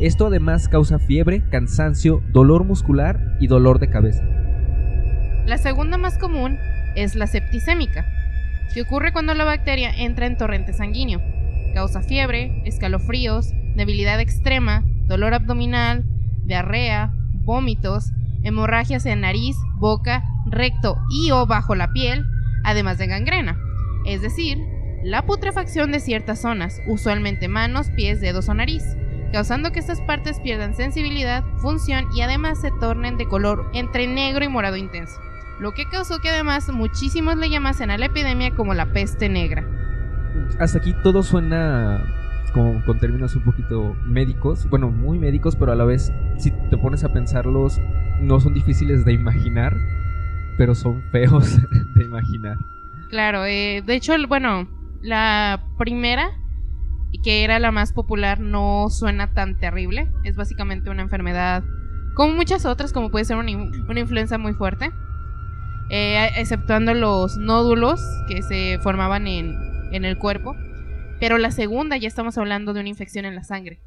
Esto 0.00 0.26
además 0.26 0.68
causa 0.68 0.98
fiebre, 0.98 1.44
cansancio, 1.50 2.20
dolor 2.32 2.64
muscular 2.64 3.36
y 3.38 3.46
dolor 3.46 3.78
de 3.78 3.90
cabeza. 3.90 4.24
La 5.46 5.58
segunda 5.58 5.96
más 5.96 6.18
común 6.18 6.58
es 6.96 7.14
la 7.14 7.28
septicémica, 7.28 8.04
que 8.74 8.82
ocurre 8.82 9.12
cuando 9.12 9.32
la 9.32 9.44
bacteria 9.44 9.92
entra 9.96 10.26
en 10.26 10.36
torrente 10.36 10.72
sanguíneo. 10.72 11.22
Causa 11.72 12.02
fiebre, 12.02 12.62
escalofríos, 12.64 13.52
debilidad 13.76 14.18
extrema, 14.18 14.82
dolor 15.06 15.34
abdominal, 15.34 16.04
diarrea, 16.44 17.12
vómitos, 17.32 18.10
hemorragias 18.42 19.06
en 19.06 19.20
nariz, 19.20 19.56
boca, 19.76 20.24
recto 20.46 20.96
y 21.10 21.30
o 21.30 21.46
bajo 21.46 21.76
la 21.76 21.92
piel, 21.92 22.26
además 22.64 22.98
de 22.98 23.06
gangrena. 23.06 23.56
Es 24.04 24.22
decir, 24.22 24.58
la 25.04 25.26
putrefacción 25.26 25.92
de 25.92 26.00
ciertas 26.00 26.40
zonas, 26.40 26.80
usualmente 26.88 27.46
manos, 27.46 27.88
pies, 27.90 28.20
dedos 28.20 28.48
o 28.48 28.54
nariz, 28.54 28.82
causando 29.32 29.70
que 29.70 29.78
estas 29.78 30.00
partes 30.00 30.40
pierdan 30.40 30.74
sensibilidad, 30.74 31.44
función 31.58 32.06
y 32.16 32.22
además 32.22 32.60
se 32.60 32.72
tornen 32.80 33.16
de 33.16 33.28
color 33.28 33.70
entre 33.74 34.08
negro 34.08 34.44
y 34.44 34.48
morado 34.48 34.76
intenso, 34.76 35.20
lo 35.60 35.72
que 35.72 35.86
causó 35.86 36.18
que 36.18 36.28
además 36.28 36.68
muchísimos 36.70 37.36
le 37.36 37.50
llamasen 37.50 37.90
a 37.90 37.98
la 37.98 38.06
epidemia 38.06 38.54
como 38.54 38.74
la 38.74 38.86
peste 38.92 39.28
negra. 39.28 39.64
Hasta 40.58 40.78
aquí 40.78 40.94
todo 41.02 41.22
suena 41.22 42.04
como 42.52 42.82
con 42.84 42.98
términos 42.98 43.36
un 43.36 43.42
poquito 43.42 43.94
médicos, 44.06 44.68
bueno, 44.70 44.90
muy 44.90 45.18
médicos, 45.18 45.56
pero 45.56 45.72
a 45.72 45.74
la 45.74 45.84
vez, 45.84 46.10
si 46.38 46.50
te 46.50 46.78
pones 46.78 47.04
a 47.04 47.12
pensarlos, 47.12 47.80
no 48.20 48.40
son 48.40 48.54
difíciles 48.54 49.04
de 49.04 49.12
imaginar, 49.12 49.76
pero 50.56 50.74
son 50.74 51.02
feos 51.12 51.58
de 51.94 52.04
imaginar. 52.04 52.56
Claro, 53.10 53.44
eh, 53.44 53.82
de 53.84 53.94
hecho, 53.94 54.14
bueno, 54.26 54.66
la 55.02 55.64
primera, 55.76 56.30
que 57.22 57.44
era 57.44 57.58
la 57.58 57.72
más 57.72 57.92
popular, 57.92 58.40
no 58.40 58.88
suena 58.88 59.32
tan 59.34 59.58
terrible. 59.58 60.08
Es 60.24 60.36
básicamente 60.36 60.90
una 60.90 61.02
enfermedad, 61.02 61.62
como 62.14 62.34
muchas 62.34 62.64
otras, 62.64 62.92
como 62.92 63.10
puede 63.10 63.24
ser 63.24 63.36
una, 63.36 63.52
una 63.52 64.00
influenza 64.00 64.38
muy 64.38 64.54
fuerte. 64.54 64.92
Eh, 65.88 66.30
exceptuando 66.36 66.94
los 66.94 67.36
nódulos 67.36 68.00
que 68.26 68.42
se 68.42 68.78
formaban 68.82 69.26
en, 69.26 69.56
en 69.92 70.04
el 70.04 70.18
cuerpo. 70.18 70.56
Pero 71.20 71.38
la 71.38 71.50
segunda 71.50 71.96
ya 71.96 72.08
estamos 72.08 72.36
hablando 72.38 72.72
de 72.72 72.80
una 72.80 72.88
infección 72.88 73.24
en 73.24 73.34
la 73.34 73.44
sangre. 73.44 73.80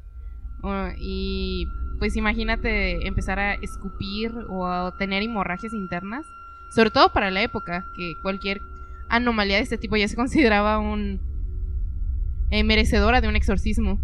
Uh, 0.62 0.92
y 0.98 1.66
pues 1.98 2.16
imagínate 2.16 3.06
empezar 3.06 3.38
a 3.38 3.54
escupir 3.54 4.32
o 4.48 4.66
a 4.66 4.96
tener 4.98 5.22
hemorragias 5.22 5.72
internas. 5.74 6.26
Sobre 6.74 6.90
todo 6.90 7.12
para 7.12 7.30
la 7.30 7.42
época, 7.42 7.84
que 7.96 8.14
cualquier 8.22 8.60
anomalía 9.08 9.56
de 9.56 9.62
este 9.62 9.78
tipo 9.78 9.96
ya 9.96 10.08
se 10.08 10.16
consideraba 10.22 10.78
un 10.78 11.20
eh, 12.50 12.64
merecedora 12.64 13.20
de 13.20 13.28
un 13.28 13.36
exorcismo. 13.36 14.00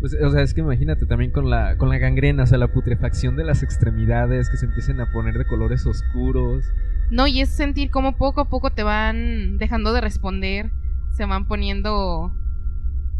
Pues, 0.00 0.14
o 0.22 0.30
sea, 0.30 0.42
es 0.42 0.52
que 0.52 0.60
imagínate 0.60 1.06
también 1.06 1.30
con 1.30 1.48
la, 1.48 1.76
con 1.78 1.88
la 1.88 1.98
gangrena, 1.98 2.42
o 2.42 2.46
sea, 2.46 2.58
la 2.58 2.68
putrefacción 2.68 3.36
de 3.36 3.44
las 3.44 3.62
extremidades 3.62 4.50
que 4.50 4.56
se 4.56 4.66
empiecen 4.66 5.00
a 5.00 5.10
poner 5.10 5.38
de 5.38 5.46
colores 5.46 5.86
oscuros. 5.86 6.64
No, 7.10 7.26
y 7.26 7.40
es 7.40 7.50
sentir 7.50 7.90
cómo 7.90 8.16
poco 8.16 8.40
a 8.40 8.48
poco 8.48 8.70
te 8.70 8.82
van 8.82 9.58
dejando 9.58 9.92
de 9.92 10.00
responder, 10.00 10.70
se 11.12 11.24
van 11.24 11.46
poniendo 11.46 12.34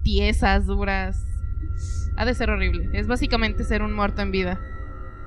tiesas, 0.02 0.66
duras. 0.66 1.24
Ha 2.16 2.24
de 2.24 2.34
ser 2.34 2.50
horrible. 2.50 2.90
Es 2.92 3.06
básicamente 3.06 3.64
ser 3.64 3.82
un 3.82 3.92
muerto 3.92 4.22
en 4.22 4.30
vida. 4.30 4.60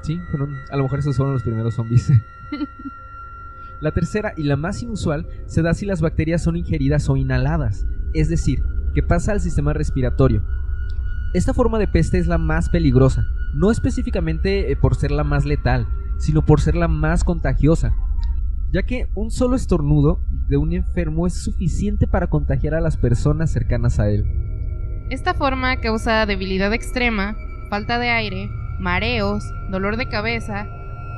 Sí, 0.02 0.20
fueron, 0.30 0.56
a 0.72 0.78
lo 0.78 0.84
mejor 0.84 1.00
esos 1.00 1.18
fueron 1.18 1.34
los 1.34 1.44
primeros 1.44 1.76
zombies. 1.76 2.12
la 3.82 3.92
tercera 3.92 4.34
y 4.38 4.44
la 4.44 4.56
más 4.56 4.82
inusual 4.82 5.28
se 5.46 5.62
da 5.62 5.74
si 5.74 5.86
las 5.86 6.02
bacterias 6.02 6.44
son 6.44 6.56
ingeridas 6.56 7.10
o 7.10 7.18
inhaladas, 7.18 7.86
es 8.14 8.30
decir, 8.30 8.64
que 8.94 9.04
pasa 9.04 9.32
al 9.32 9.42
sistema 9.42 9.74
respiratorio. 9.74 10.44
Esta 11.34 11.54
forma 11.54 11.78
de 11.78 11.88
peste 11.88 12.18
es 12.18 12.26
la 12.26 12.40
más 12.40 12.70
peligrosa, 12.70 13.28
no 13.54 13.70
específicamente 13.70 14.72
eh, 14.72 14.76
por 14.76 14.96
ser 14.96 15.12
la 15.12 15.24
más 15.24 15.46
letal, 15.46 15.88
sino 16.18 16.44
por 16.44 16.60
ser 16.60 16.76
la 16.76 16.88
más 16.88 17.24
contagiosa, 17.24 17.94
ya 18.72 18.82
que 18.82 19.08
un 19.14 19.30
solo 19.30 19.56
estornudo 19.56 20.22
de 20.48 20.58
un 20.58 20.74
enfermo 20.74 21.28
es 21.28 21.36
suficiente 21.36 22.08
para 22.08 22.28
contagiar 22.28 22.74
a 22.74 22.82
las 22.82 22.98
personas 22.98 23.52
cercanas 23.52 24.00
a 24.00 24.10
él. 24.10 24.26
Esta 25.12 25.36
forma 25.36 25.80
causa 25.82 26.26
debilidad 26.26 26.74
extrema, 26.74 27.36
falta 27.70 28.00
de 28.00 28.10
aire, 28.10 28.50
mareos, 28.80 29.44
dolor 29.70 29.98
de 29.98 30.10
cabeza, 30.10 30.68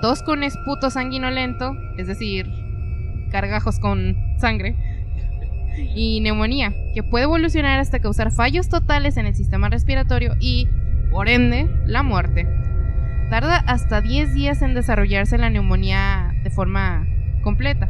tos 0.02 0.24
con 0.24 0.44
esputo 0.44 0.90
sanguinolento, 0.90 1.72
es 1.98 2.08
decir, 2.08 2.48
cargajos 3.32 3.80
con 3.80 4.18
sangre, 4.40 4.76
y 5.78 6.20
neumonía, 6.22 6.74
que 6.94 7.04
puede 7.04 7.26
evolucionar 7.26 7.80
hasta 7.80 8.00
causar 8.00 8.32
fallos 8.32 8.70
totales 8.70 9.18
en 9.18 9.26
el 9.26 9.36
sistema 9.36 9.70
respiratorio 9.70 10.36
y, 10.40 10.68
por 11.12 11.30
ende, 11.30 11.70
la 11.86 12.04
muerte. 12.04 12.48
Tarda 13.30 13.58
hasta 13.58 14.02
10 14.02 14.34
días 14.34 14.62
en 14.62 14.74
desarrollarse 14.74 15.38
la 15.38 15.50
neumonía 15.50 16.34
de 16.44 16.50
forma 16.50 17.08
completa. 17.44 17.90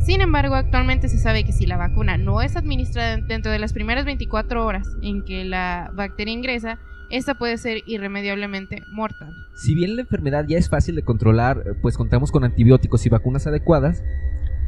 Sin 0.00 0.20
embargo, 0.20 0.54
actualmente 0.54 1.08
se 1.08 1.18
sabe 1.18 1.44
que 1.44 1.52
si 1.52 1.66
la 1.66 1.76
vacuna 1.76 2.16
no 2.16 2.40
es 2.40 2.56
administrada 2.56 3.18
dentro 3.18 3.52
de 3.52 3.58
las 3.58 3.72
primeras 3.72 4.04
24 4.04 4.64
horas 4.64 4.88
en 5.02 5.24
que 5.24 5.44
la 5.44 5.90
bacteria 5.94 6.32
ingresa, 6.32 6.78
esta 7.10 7.34
puede 7.34 7.58
ser 7.58 7.82
irremediablemente 7.86 8.82
mortal. 8.92 9.32
Si 9.56 9.74
bien 9.74 9.96
la 9.96 10.02
enfermedad 10.02 10.46
ya 10.48 10.58
es 10.58 10.70
fácil 10.70 10.94
de 10.94 11.02
controlar, 11.02 11.62
pues 11.82 11.96
contamos 11.96 12.32
con 12.32 12.44
antibióticos 12.44 13.04
y 13.04 13.10
vacunas 13.10 13.46
adecuadas, 13.46 14.02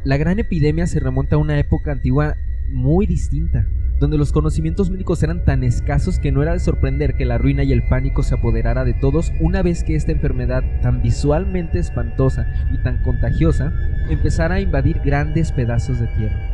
la 0.03 0.17
gran 0.17 0.39
epidemia 0.39 0.85
se 0.85 0.99
remonta 0.99 1.37
a 1.37 1.39
una 1.39 1.57
época 1.57 1.93
antigua 1.93 2.35
muy 2.69 3.05
distinta, 3.05 3.67
donde 3.99 4.17
los 4.17 4.31
conocimientos 4.31 4.89
médicos 4.89 5.21
eran 5.23 5.45
tan 5.45 5.63
escasos 5.63 6.19
que 6.19 6.31
no 6.31 6.41
era 6.43 6.53
de 6.53 6.59
sorprender 6.59 7.15
que 7.15 7.25
la 7.25 7.37
ruina 7.37 7.63
y 7.63 7.71
el 7.71 7.87
pánico 7.87 8.23
se 8.23 8.35
apoderara 8.35 8.83
de 8.83 8.93
todos 8.93 9.31
una 9.39 9.61
vez 9.61 9.83
que 9.83 9.95
esta 9.95 10.11
enfermedad 10.11 10.63
tan 10.81 11.01
visualmente 11.01 11.79
espantosa 11.79 12.47
y 12.73 12.77
tan 12.83 13.01
contagiosa 13.03 13.73
empezara 14.09 14.55
a 14.55 14.61
invadir 14.61 14.99
grandes 15.03 15.51
pedazos 15.51 15.99
de 15.99 16.07
tierra. 16.07 16.53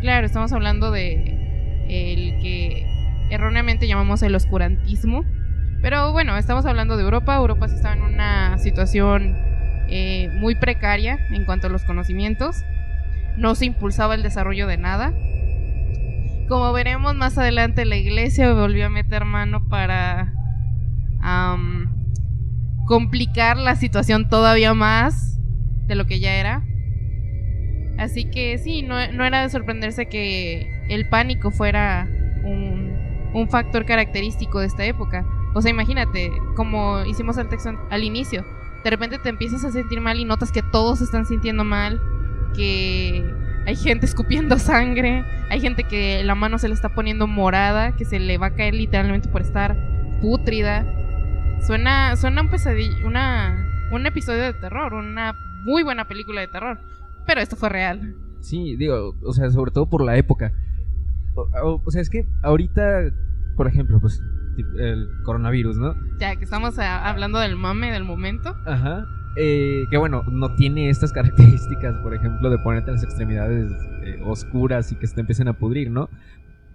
Claro, 0.00 0.26
estamos 0.26 0.52
hablando 0.52 0.90
de 0.90 1.50
el 1.88 2.40
que 2.40 2.86
erróneamente 3.30 3.86
llamamos 3.86 4.22
el 4.22 4.34
oscurantismo. 4.34 5.24
Pero 5.82 6.12
bueno, 6.12 6.36
estamos 6.36 6.66
hablando 6.66 6.96
de 6.96 7.02
Europa. 7.04 7.36
Europa 7.36 7.68
sí 7.68 7.76
estaba 7.76 7.94
en 7.94 8.02
una 8.02 8.58
situación 8.58 9.34
eh, 9.88 10.28
muy 10.34 10.54
precaria 10.54 11.18
en 11.30 11.44
cuanto 11.44 11.68
a 11.68 11.70
los 11.70 11.84
conocimientos. 11.84 12.64
No 13.40 13.54
se 13.54 13.64
impulsaba 13.64 14.14
el 14.14 14.22
desarrollo 14.22 14.66
de 14.66 14.76
nada. 14.76 15.14
Como 16.46 16.72
veremos 16.74 17.14
más 17.14 17.38
adelante, 17.38 17.86
la 17.86 17.96
iglesia 17.96 18.52
volvió 18.52 18.86
a 18.86 18.90
meter 18.90 19.24
mano 19.24 19.66
para 19.68 20.34
complicar 22.86 23.56
la 23.56 23.76
situación 23.76 24.28
todavía 24.28 24.74
más 24.74 25.38
de 25.86 25.94
lo 25.94 26.04
que 26.06 26.20
ya 26.20 26.34
era. 26.34 26.62
Así 27.98 28.26
que 28.26 28.58
sí, 28.58 28.82
no, 28.82 28.98
era 28.98 29.42
de 29.42 29.48
sorprenderse 29.48 30.06
que 30.06 30.86
el 30.90 31.08
pánico 31.08 31.50
fuera 31.50 32.06
un, 32.44 33.30
un 33.32 33.48
factor 33.48 33.86
característico 33.86 34.60
de 34.60 34.66
esta 34.66 34.84
época. 34.84 35.24
O 35.54 35.62
sea, 35.62 35.70
imagínate, 35.70 36.30
como 36.56 37.06
hicimos 37.06 37.38
el 37.38 37.48
texto 37.48 37.70
al 37.90 38.04
inicio, 38.04 38.44
de 38.84 38.90
repente 38.90 39.18
te 39.18 39.30
empiezas 39.30 39.64
a 39.64 39.70
sentir 39.70 40.00
mal 40.00 40.18
y 40.18 40.26
notas 40.26 40.52
que 40.52 40.62
todos 40.62 41.00
están 41.00 41.24
sintiendo 41.24 41.64
mal, 41.64 42.00
que 42.54 43.24
hay 43.66 43.76
gente 43.76 44.06
escupiendo 44.06 44.58
sangre, 44.58 45.24
hay 45.50 45.60
gente 45.60 45.84
que 45.84 46.22
la 46.24 46.34
mano 46.34 46.58
se 46.58 46.68
le 46.68 46.74
está 46.74 46.88
poniendo 46.94 47.26
morada, 47.26 47.92
que 47.96 48.04
se 48.04 48.18
le 48.18 48.38
va 48.38 48.46
a 48.48 48.54
caer 48.54 48.74
literalmente 48.74 49.28
por 49.28 49.40
estar 49.42 49.76
pútrida. 50.20 50.86
Suena, 51.66 52.16
suena 52.16 52.42
un 52.42 52.50
pesadillo, 52.50 53.06
una, 53.06 53.66
un 53.92 54.06
episodio 54.06 54.42
de 54.42 54.54
terror, 54.54 54.94
una 54.94 55.34
muy 55.64 55.82
buena 55.82 56.06
película 56.08 56.40
de 56.40 56.48
terror. 56.48 56.78
Pero 57.26 57.40
esto 57.40 57.56
fue 57.56 57.68
real. 57.68 58.14
Sí, 58.40 58.76
digo, 58.76 59.14
o 59.22 59.32
sea, 59.32 59.50
sobre 59.50 59.70
todo 59.70 59.88
por 59.90 60.02
la 60.02 60.16
época. 60.16 60.52
O, 61.34 61.42
o- 61.62 61.82
o 61.84 61.90
sea, 61.90 62.00
es 62.00 62.08
que 62.10 62.26
ahorita, 62.42 62.82
por 63.56 63.68
ejemplo, 63.68 64.00
pues 64.00 64.22
el 64.78 65.08
coronavirus, 65.24 65.76
¿no? 65.76 65.94
Ya 66.18 66.34
que 66.36 66.44
estamos 66.44 66.78
a- 66.78 67.08
hablando 67.08 67.38
del 67.38 67.56
mame 67.56 67.92
del 67.92 68.04
momento. 68.04 68.56
Ajá. 68.66 69.04
Eh, 69.36 69.84
que 69.90 69.96
bueno, 69.96 70.24
no 70.30 70.54
tiene 70.54 70.90
estas 70.90 71.12
características, 71.14 71.96
por 71.98 72.14
ejemplo, 72.14 72.50
de 72.50 72.58
ponerte 72.58 72.90
las 72.90 73.04
extremidades 73.04 73.72
eh, 74.02 74.20
oscuras 74.24 74.90
y 74.92 74.96
que 74.96 75.06
se 75.06 75.14
te 75.14 75.20
empiecen 75.20 75.48
a 75.48 75.52
pudrir, 75.52 75.90
¿no? 75.90 76.08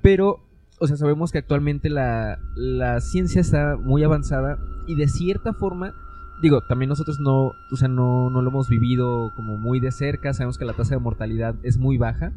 Pero, 0.02 0.40
o 0.80 0.88
sea, 0.88 0.98
sabemos 0.98 1.32
que 1.32 1.40
actualmente 1.40 1.90
la, 1.90 2.40
la 2.56 3.02
ciencia 3.02 3.42
está 3.42 3.76
muy 3.78 4.04
avanzada 4.04 4.58
y 4.88 4.96
de 4.96 5.08
cierta 5.08 5.54
forma, 5.54 5.94
digo, 6.42 6.62
también 6.62 6.90
nosotros 6.90 7.20
no, 7.20 7.54
o 7.72 7.76
sea, 7.76 7.88
no, 7.88 8.30
no 8.30 8.42
lo 8.42 8.50
hemos 8.50 8.70
vivido 8.70 9.32
como 9.36 9.58
muy 9.58 9.80
de 9.80 9.92
cerca, 9.92 10.34
sabemos 10.34 10.58
que 10.58 10.66
la 10.66 10.74
tasa 10.74 10.96
de 10.96 11.02
mortalidad 11.02 11.56
es 11.64 11.78
muy 11.78 11.98
baja, 11.98 12.34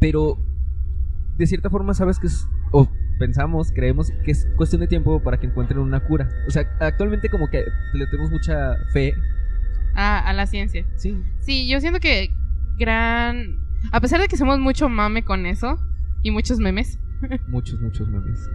pero 0.00 0.38
de 1.38 1.46
cierta 1.46 1.70
forma 1.70 1.94
sabes 1.94 2.18
que 2.18 2.26
es, 2.26 2.48
pensamos, 3.18 3.72
creemos 3.72 4.10
que 4.24 4.30
es 4.32 4.46
cuestión 4.56 4.80
de 4.80 4.86
tiempo 4.88 5.22
para 5.22 5.38
que 5.38 5.46
encuentren 5.46 5.80
una 5.80 6.00
cura. 6.00 6.28
O 6.46 6.50
sea, 6.50 6.62
actualmente 6.80 7.28
como 7.28 7.48
que 7.50 7.64
le 7.94 8.06
tenemos 8.06 8.30
mucha 8.30 8.76
fe. 8.92 9.14
A, 9.94 10.18
a 10.18 10.32
la 10.32 10.46
ciencia. 10.46 10.84
Sí. 10.96 11.22
Sí, 11.40 11.68
yo 11.68 11.80
siento 11.80 12.00
que 12.00 12.34
gran... 12.78 13.58
A 13.92 14.00
pesar 14.00 14.20
de 14.20 14.28
que 14.28 14.36
somos 14.36 14.58
mucho 14.58 14.88
mame 14.88 15.22
con 15.24 15.46
eso 15.46 15.78
y 16.22 16.30
muchos 16.30 16.58
memes, 16.58 16.98
Muchos, 17.48 17.80
muchos 17.80 18.08
memes. 18.08 18.48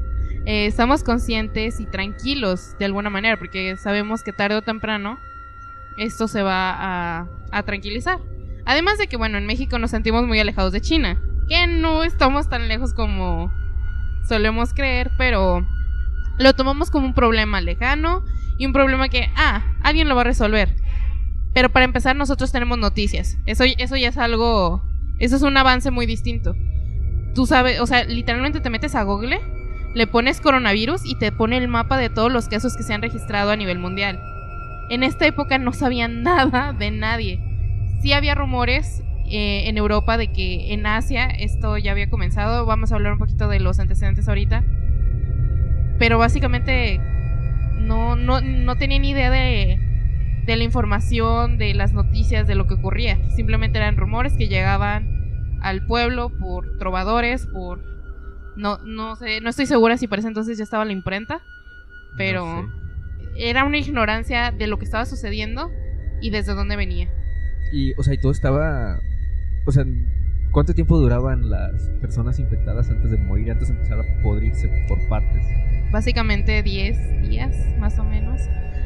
eh, 0.46 0.68
estamos 0.68 1.04
conscientes 1.04 1.80
y 1.80 1.86
tranquilos 1.88 2.76
de 2.78 2.86
alguna 2.86 3.10
manera 3.10 3.38
porque 3.38 3.76
sabemos 3.78 4.22
que 4.24 4.34
tarde 4.34 4.56
o 4.58 4.62
temprano 4.62 5.18
esto 5.98 6.28
se 6.28 6.44
va 6.44 6.72
a, 6.72 7.28
a 7.52 7.64
tranquilizar. 7.64 8.20
Además 8.66 8.98
de 9.00 9.08
que, 9.08 9.18
bueno, 9.18 9.38
en 9.40 9.46
México 9.48 9.80
nos 9.80 9.92
sentimos 9.92 10.28
muy 10.28 10.40
alejados 10.40 10.72
de 10.74 10.82
China, 10.82 11.20
que 11.50 11.66
no 11.68 12.04
estamos 12.04 12.48
tan 12.50 12.68
lejos 12.68 12.94
como 12.94 13.52
solemos 14.32 14.74
creer, 14.74 15.12
pero 15.18 15.68
lo 16.40 16.54
tomamos 16.54 16.90
como 16.90 17.06
un 17.06 17.14
problema 17.14 17.60
lejano 17.60 18.24
y 18.58 18.66
un 18.66 18.72
problema 18.72 19.10
que, 19.10 19.30
ah, 19.36 19.76
alguien 19.84 20.08
lo 20.08 20.16
va 20.16 20.22
a 20.22 20.24
resolver. 20.24 20.74
Pero 21.54 21.68
para 21.68 21.84
empezar, 21.84 22.16
nosotros 22.16 22.50
tenemos 22.54 22.78
noticias. 22.78 23.38
Eso, 23.46 23.66
eso 23.66 23.98
ya 23.98 24.08
es 24.08 24.18
algo. 24.18 24.86
Eso 25.20 25.36
es 25.36 25.42
un 25.42 25.58
avance 25.58 25.92
muy 25.92 26.06
distinto. 26.06 26.56
Tú 27.36 27.46
sabes, 27.46 27.82
o 27.82 27.86
sea, 27.86 28.06
literalmente 28.06 28.62
te 28.62 28.70
metes 28.70 28.96
a 28.96 29.04
Google, 29.04 29.42
le 29.96 30.08
pones 30.08 30.40
coronavirus 30.40 31.06
y 31.06 31.16
te 31.16 31.34
pone 31.34 31.58
el 31.58 31.68
mapa 31.68 31.98
de 31.98 32.10
todos 32.10 32.32
los 32.32 32.48
casos 32.48 32.78
que 32.78 32.84
se 32.84 32.94
han 32.94 33.02
registrado 33.02 33.52
a 33.52 33.58
nivel 33.58 33.80
mundial. 33.80 34.18
En 34.90 35.04
esta 35.04 35.26
época 35.26 35.58
no 35.58 35.74
sabían 35.74 36.24
nada 36.24 36.72
de 36.72 36.90
nadie. 36.90 37.42
Sí 38.02 38.14
había 38.14 38.34
rumores 38.34 39.04
eh, 39.32 39.70
en 39.70 39.78
Europa 39.78 40.18
de 40.18 40.28
que 40.28 40.74
en 40.74 40.86
Asia 40.86 41.26
esto 41.26 41.78
ya 41.78 41.92
había 41.92 42.10
comenzado. 42.10 42.66
Vamos 42.66 42.92
a 42.92 42.96
hablar 42.96 43.14
un 43.14 43.20
poquito 43.20 43.48
de 43.48 43.62
los 43.62 43.80
antecedentes 43.80 44.28
ahorita. 44.28 44.64
Pero 45.98 46.18
básicamente 46.18 47.00
no, 47.80 48.16
no, 48.18 48.42
no 48.42 48.76
tenía 48.76 49.00
ni 49.00 49.12
idea 49.12 49.32
de, 49.32 49.80
de 50.46 50.56
la 50.58 50.64
información, 50.64 51.58
de 51.58 51.74
las 51.74 51.94
noticias, 51.94 52.46
de 52.46 52.56
lo 52.56 52.68
que 52.68 52.74
ocurría. 52.74 53.18
Simplemente 53.30 53.78
eran 53.78 53.96
rumores 53.96 54.34
que 54.34 54.48
llegaban 54.48 55.60
al 55.62 55.86
pueblo 55.86 56.30
por 56.38 56.78
trovadores, 56.78 57.46
por 57.46 57.80
no 58.58 58.80
no 58.80 59.16
sé, 59.16 59.40
no 59.40 59.50
estoy 59.50 59.66
segura 59.66 59.98
si 59.98 60.08
por 60.08 60.20
ese 60.20 60.28
entonces 60.28 60.58
ya 60.58 60.64
estaba 60.66 60.84
la 60.84 60.92
imprenta, 60.92 61.42
pero 62.18 62.70
era 63.38 63.64
una 63.64 63.78
ignorancia 63.78 64.52
de 64.52 64.68
lo 64.68 64.78
que 64.78 64.86
estaba 64.86 65.06
sucediendo 65.06 65.70
y 66.20 66.32
desde 66.32 66.54
dónde 66.54 66.76
venía. 66.76 67.10
Y 67.72 67.94
o 67.94 68.04
sea, 68.04 68.14
y 68.14 68.18
todo 68.18 68.34
estaba 68.34 69.00
o 69.66 69.72
sea, 69.72 69.86
¿cuánto 70.52 70.74
tiempo 70.74 70.98
duraban 70.98 71.50
las 71.50 71.90
personas 72.02 72.40
infectadas 72.40 72.90
antes 72.90 73.12
de 73.12 73.18
morir, 73.18 73.52
antes 73.52 73.68
de 73.68 73.76
empezar 73.76 74.00
a 74.00 74.24
podrirse 74.24 74.70
por 74.88 74.98
partes? 75.08 75.46
Básicamente 75.92 76.64
10 76.64 77.30
días, 77.30 77.56
más 77.80 77.98
o 78.00 78.04
menos. 78.04 78.42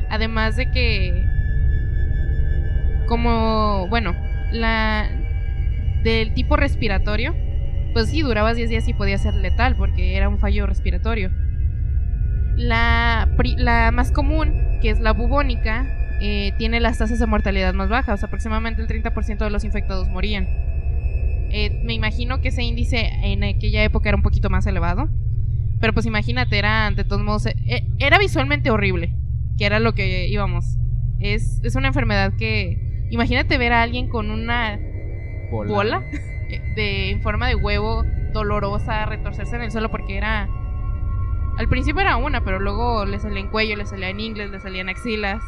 Además 0.10 0.56
de 0.56 0.72
que 0.72 1.26
como, 3.08 3.88
bueno, 3.90 4.16
la 4.52 5.10
del 6.04 6.34
tipo 6.34 6.56
respiratorio, 6.56 7.36
pues 7.94 8.10
sí, 8.10 8.22
durabas 8.22 8.58
10 8.58 8.70
días 8.70 8.88
y 8.88 8.94
podía 8.94 9.18
ser 9.18 9.34
letal 9.36 9.76
porque 9.76 10.16
era 10.16 10.30
un 10.30 10.40
fallo 10.40 10.66
respiratorio. 10.66 11.32
La, 12.56 13.28
la 13.58 13.92
más 13.92 14.12
común, 14.12 14.80
que 14.82 14.90
es 14.90 15.00
la 15.00 15.14
bubónica, 15.14 15.86
eh, 16.22 16.54
tiene 16.58 16.80
las 16.80 16.98
tasas 16.98 17.20
de 17.20 17.26
mortalidad 17.26 17.74
más 17.74 17.90
bajas, 17.90 18.24
aproximadamente 18.24 18.82
el 18.82 18.88
30% 18.88 19.38
de 19.38 19.50
los 19.50 19.64
infectados 19.64 20.08
morían. 20.08 20.48
Eh, 21.58 21.82
me 21.84 21.94
imagino 21.94 22.42
que 22.42 22.50
ese 22.50 22.64
índice 22.64 23.10
en 23.24 23.44
aquella 23.44 23.84
época 23.84 24.10
era 24.10 24.18
un 24.18 24.24
poquito 24.24 24.50
más 24.50 24.66
elevado, 24.68 25.10
pero 25.80 25.94
pues 25.94 26.06
imagínate, 26.06 26.58
era 26.58 26.92
de 26.92 27.04
todos 27.04 27.24
modos, 27.24 27.46
eh, 27.46 27.88
era 27.98 28.20
visualmente 28.20 28.72
horrible, 28.72 29.14
que 29.58 29.66
era 29.66 29.80
lo 29.80 29.96
que 29.96 30.28
íbamos. 30.28 30.78
Es, 31.20 31.62
es 31.64 31.76
una 31.76 31.88
enfermedad 31.88 32.34
que 32.38 32.86
Imagínate 33.10 33.58
ver 33.58 33.72
a 33.74 33.84
alguien 33.84 34.10
con 34.10 34.32
una 34.32 34.80
bola, 35.50 36.02
de, 36.76 37.12
en 37.12 37.22
forma 37.22 37.48
de 37.48 37.56
huevo 37.56 38.04
dolorosa 38.34 39.06
retorcerse 39.06 39.56
en 39.56 39.62
el 39.62 39.72
suelo 39.72 39.90
porque 39.90 40.18
era... 40.18 40.50
Al 41.58 41.70
principio 41.70 42.02
era 42.02 42.18
una, 42.18 42.44
pero 42.44 42.60
luego 42.60 43.06
le 43.06 43.18
salía 43.20 43.40
en 43.40 43.48
cuello, 43.48 43.78
le 43.78 43.86
salía 43.86 44.10
en 44.10 44.20
inglés, 44.20 44.50
le 44.50 44.60
salían 44.60 44.90
axilas. 44.90 45.42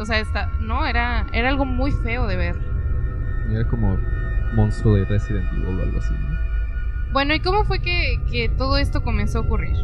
O 0.00 0.04
sea, 0.04 0.18
está, 0.18 0.50
no, 0.58 0.84
era, 0.84 1.26
era 1.32 1.48
algo 1.48 1.64
muy 1.64 1.92
feo 1.92 2.26
de 2.26 2.36
ver. 2.36 2.56
Era 3.48 3.64
como 3.68 3.96
monstruo 4.54 4.94
de 4.94 5.04
Resident 5.04 5.52
Evil 5.52 5.78
o 5.78 5.82
algo 5.82 5.98
así, 5.98 6.14
Bueno, 7.12 7.34
¿y 7.34 7.40
cómo 7.40 7.64
fue 7.64 7.80
que, 7.80 8.20
que, 8.30 8.48
todo 8.48 8.76
esto 8.78 9.02
comenzó 9.02 9.38
a 9.38 9.42
ocurrir? 9.42 9.76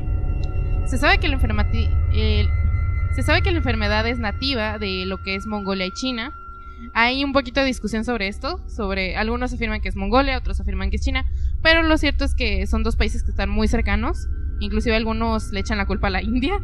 Se 0.87 0.99
sabe 0.99 1.19
que 1.19 1.29
la 1.29 1.39
se 1.39 3.23
sabe 3.23 3.43
que 3.43 3.51
la 3.51 3.59
enfermedad 3.59 4.07
es 4.07 4.19
nativa 4.19 4.79
de 4.79 5.05
lo 5.07 5.23
que 5.23 5.35
es 5.35 5.47
Mongolia 5.47 5.87
y 5.87 5.93
China, 5.93 6.33
hay 6.95 7.25
un 7.25 7.33
poquito 7.33 7.61
de 7.61 7.67
discusión 7.67 8.05
sobre 8.05 8.29
esto, 8.29 8.61
sobre 8.69 9.17
algunos 9.17 9.53
afirman 9.53 9.81
que 9.81 9.89
es 9.89 9.97
Mongolia, 9.97 10.39
otros 10.39 10.61
afirman 10.61 10.91
que 10.91 10.97
es 10.97 11.03
China, 11.03 11.25
pero 11.63 11.83
lo 11.83 11.99
cierto 11.99 12.25
es 12.25 12.35
que 12.35 12.67
son 12.67 12.83
dos 12.83 12.97
países 12.97 13.23
que 13.23 13.31
están 13.31 13.51
muy 13.51 13.69
cercanos, 13.69 14.29
inclusive 14.61 14.97
algunos 14.97 15.53
le 15.53 15.61
echan 15.61 15.79
la 15.79 15.87
culpa 15.87 16.09
a 16.09 16.11
la 16.11 16.23
India, 16.23 16.59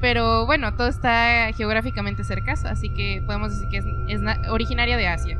pero 0.00 0.46
bueno, 0.46 0.74
todo 0.74 0.88
está 0.88 1.50
geográficamente 1.56 2.24
cerca, 2.24 2.52
así 2.52 2.90
que 2.90 3.22
podemos 3.24 3.50
decir 3.50 3.68
que 3.68 4.12
es, 4.12 4.20
originaria 4.50 4.96
de 4.96 5.08
Asia. 5.08 5.38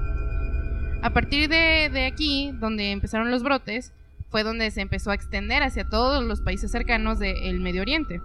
A 1.02 1.11
partir 1.11 1.48
de, 1.48 2.06
aquí, 2.06 2.52
donde 2.61 2.90
empezaron 2.90 3.30
los 3.30 3.42
brotes, 3.42 3.92
fue 4.30 4.42
donde 4.42 4.70
se 4.70 4.80
empezó 4.80 5.11
a 5.11 5.14
extender 5.14 5.62
hacia 5.62 5.88
todos 5.88 6.24
los 6.24 6.40
países 6.40 6.70
cercanos 6.70 7.18
del 7.18 7.61
Medio 7.61 7.82
Oriente. 7.82 8.20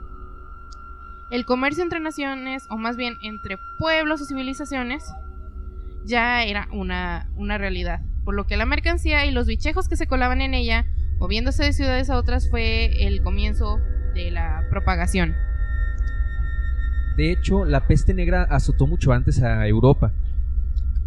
El 1.31 1.45
comercio 1.45 1.84
entre 1.84 1.99
naciones, 1.99 2.63
o 2.69 2.77
más 2.77 2.97
bien 2.97 3.15
entre 3.23 3.57
pueblos 3.79 4.21
o 4.21 4.25
civilizaciones, 4.25 5.03
ya 6.05 6.43
era 6.43 6.67
una, 6.71 7.29
una 7.36 7.57
realidad, 7.57 8.01
por 8.25 8.36
lo 8.36 8.45
que 8.47 8.57
la 8.57 8.65
mercancía 8.65 9.25
y 9.25 9.31
los 9.31 9.47
bichejos 9.47 9.88
que 9.88 9.95
se 9.95 10.07
colaban 10.07 10.41
en 10.41 10.53
ella, 10.53 10.86
moviéndose 11.19 11.63
de 11.63 11.73
ciudades 11.73 12.10
a 12.10 12.17
otras, 12.17 12.49
fue 12.49 13.05
el 13.05 13.21
comienzo 13.21 13.79
de 14.13 14.31
la 14.31 14.65
propagación. 14.69 15.36
De 17.15 17.31
hecho, 17.31 17.65
la 17.65 17.88
peste 17.88 18.13
negra 18.13 18.43
azotó 18.43 18.88
mucho 18.88 19.12
antes 19.12 19.41
a 19.41 19.67
Europa, 19.67 20.12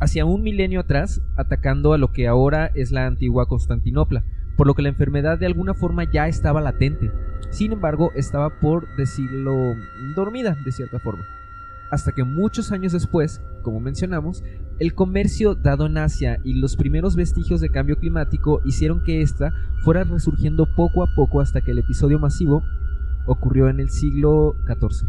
hacia 0.04 0.24
un 0.24 0.42
milenio 0.42 0.80
atrás, 0.80 1.20
atacando 1.36 1.92
a 1.92 1.98
lo 1.98 2.12
que 2.12 2.28
ahora 2.28 2.70
es 2.74 2.92
la 2.92 3.06
antigua 3.06 3.46
Constantinopla, 3.46 4.24
por 4.56 4.66
lo 4.66 4.74
que 4.74 4.82
la 4.82 4.90
enfermedad 4.90 5.38
de 5.38 5.46
alguna 5.46 5.74
forma 5.74 6.04
ya 6.04 6.28
estaba 6.28 6.60
latente. 6.60 7.10
Sin 7.50 7.72
embargo, 7.72 8.10
estaba 8.14 8.60
por 8.60 8.86
decirlo 8.96 9.74
dormida 10.14 10.56
de 10.64 10.72
cierta 10.72 10.98
forma 10.98 11.24
hasta 11.94 12.12
que 12.12 12.24
muchos 12.24 12.72
años 12.72 12.92
después, 12.92 13.40
como 13.62 13.78
mencionamos, 13.78 14.42
el 14.80 14.94
comercio 14.94 15.54
dado 15.54 15.86
en 15.86 15.96
Asia 15.96 16.40
y 16.42 16.54
los 16.54 16.76
primeros 16.76 17.14
vestigios 17.14 17.60
de 17.60 17.68
cambio 17.68 17.98
climático 17.98 18.60
hicieron 18.64 19.02
que 19.04 19.22
ésta 19.22 19.52
fuera 19.82 20.02
resurgiendo 20.02 20.66
poco 20.74 21.04
a 21.04 21.14
poco 21.14 21.40
hasta 21.40 21.60
que 21.60 21.70
el 21.70 21.78
episodio 21.78 22.18
masivo 22.18 22.64
ocurrió 23.26 23.68
en 23.68 23.78
el 23.78 23.90
siglo 23.90 24.56
XIV. 24.66 25.08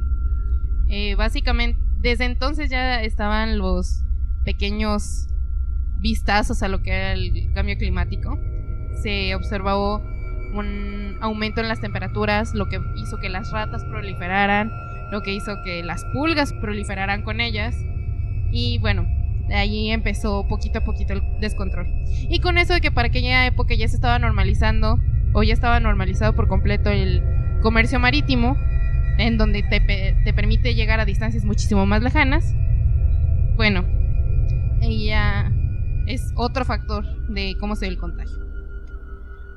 Eh, 0.88 1.16
básicamente, 1.16 1.80
desde 2.02 2.26
entonces 2.26 2.70
ya 2.70 3.02
estaban 3.02 3.58
los 3.58 4.04
pequeños 4.46 5.28
vistazos 5.98 6.64
a 6.64 6.68
lo 6.68 6.82
que 6.82 6.92
era 6.92 7.14
el 7.14 7.52
cambio 7.54 7.78
climático. 7.78 8.40
Se 9.02 9.36
observó 9.36 10.02
un 10.54 11.18
aumento 11.22 11.62
en 11.62 11.68
las 11.68 11.82
temperaturas, 11.82 12.54
lo 12.54 12.68
que 12.68 12.80
hizo 12.96 13.18
que 13.18 13.30
las 13.30 13.52
ratas 13.52 13.84
proliferaran, 13.84 14.72
lo 15.12 15.22
que 15.22 15.34
hizo 15.34 15.62
que 15.64 15.84
las 15.84 16.06
pulgas 16.14 16.54
proliferaran 16.54 17.24
con 17.24 17.42
ellas. 17.42 17.76
Y 18.52 18.78
bueno, 18.78 19.08
ahí 19.54 19.92
empezó 19.92 20.48
poquito 20.48 20.80
a 20.80 20.84
poquito 20.84 21.14
el 21.14 21.22
descontrol. 21.42 21.88
Y 22.30 22.40
con 22.40 22.58
eso 22.58 22.74
de 22.74 22.82
que 22.82 22.92
para 22.92 23.08
aquella 23.08 23.46
época 23.46 23.76
ya 23.76 23.88
se 23.88 23.96
estaba 23.96 24.20
normalizando, 24.20 25.00
o 25.34 25.44
ya 25.44 25.54
estaba 25.54 25.80
normalizado 25.80 26.34
por 26.34 26.48
completo 26.48 26.90
el 26.90 27.22
comercio 27.62 28.00
marítimo, 28.00 28.58
en 29.18 29.38
donde 29.38 29.64
te, 29.64 29.80
te 29.80 30.34
permite 30.34 30.76
llegar 30.76 31.00
a 31.00 31.06
distancias 31.06 31.46
muchísimo 31.46 31.86
más 31.86 32.02
lejanas, 32.02 32.56
bueno, 33.56 33.86
ya 34.90 35.52
es 36.08 36.32
otro 36.36 36.66
factor 36.66 37.06
de 37.28 37.56
cómo 37.60 37.76
se 37.76 37.86
ve 37.86 37.94
el 37.94 37.98
contagio. 37.98 38.46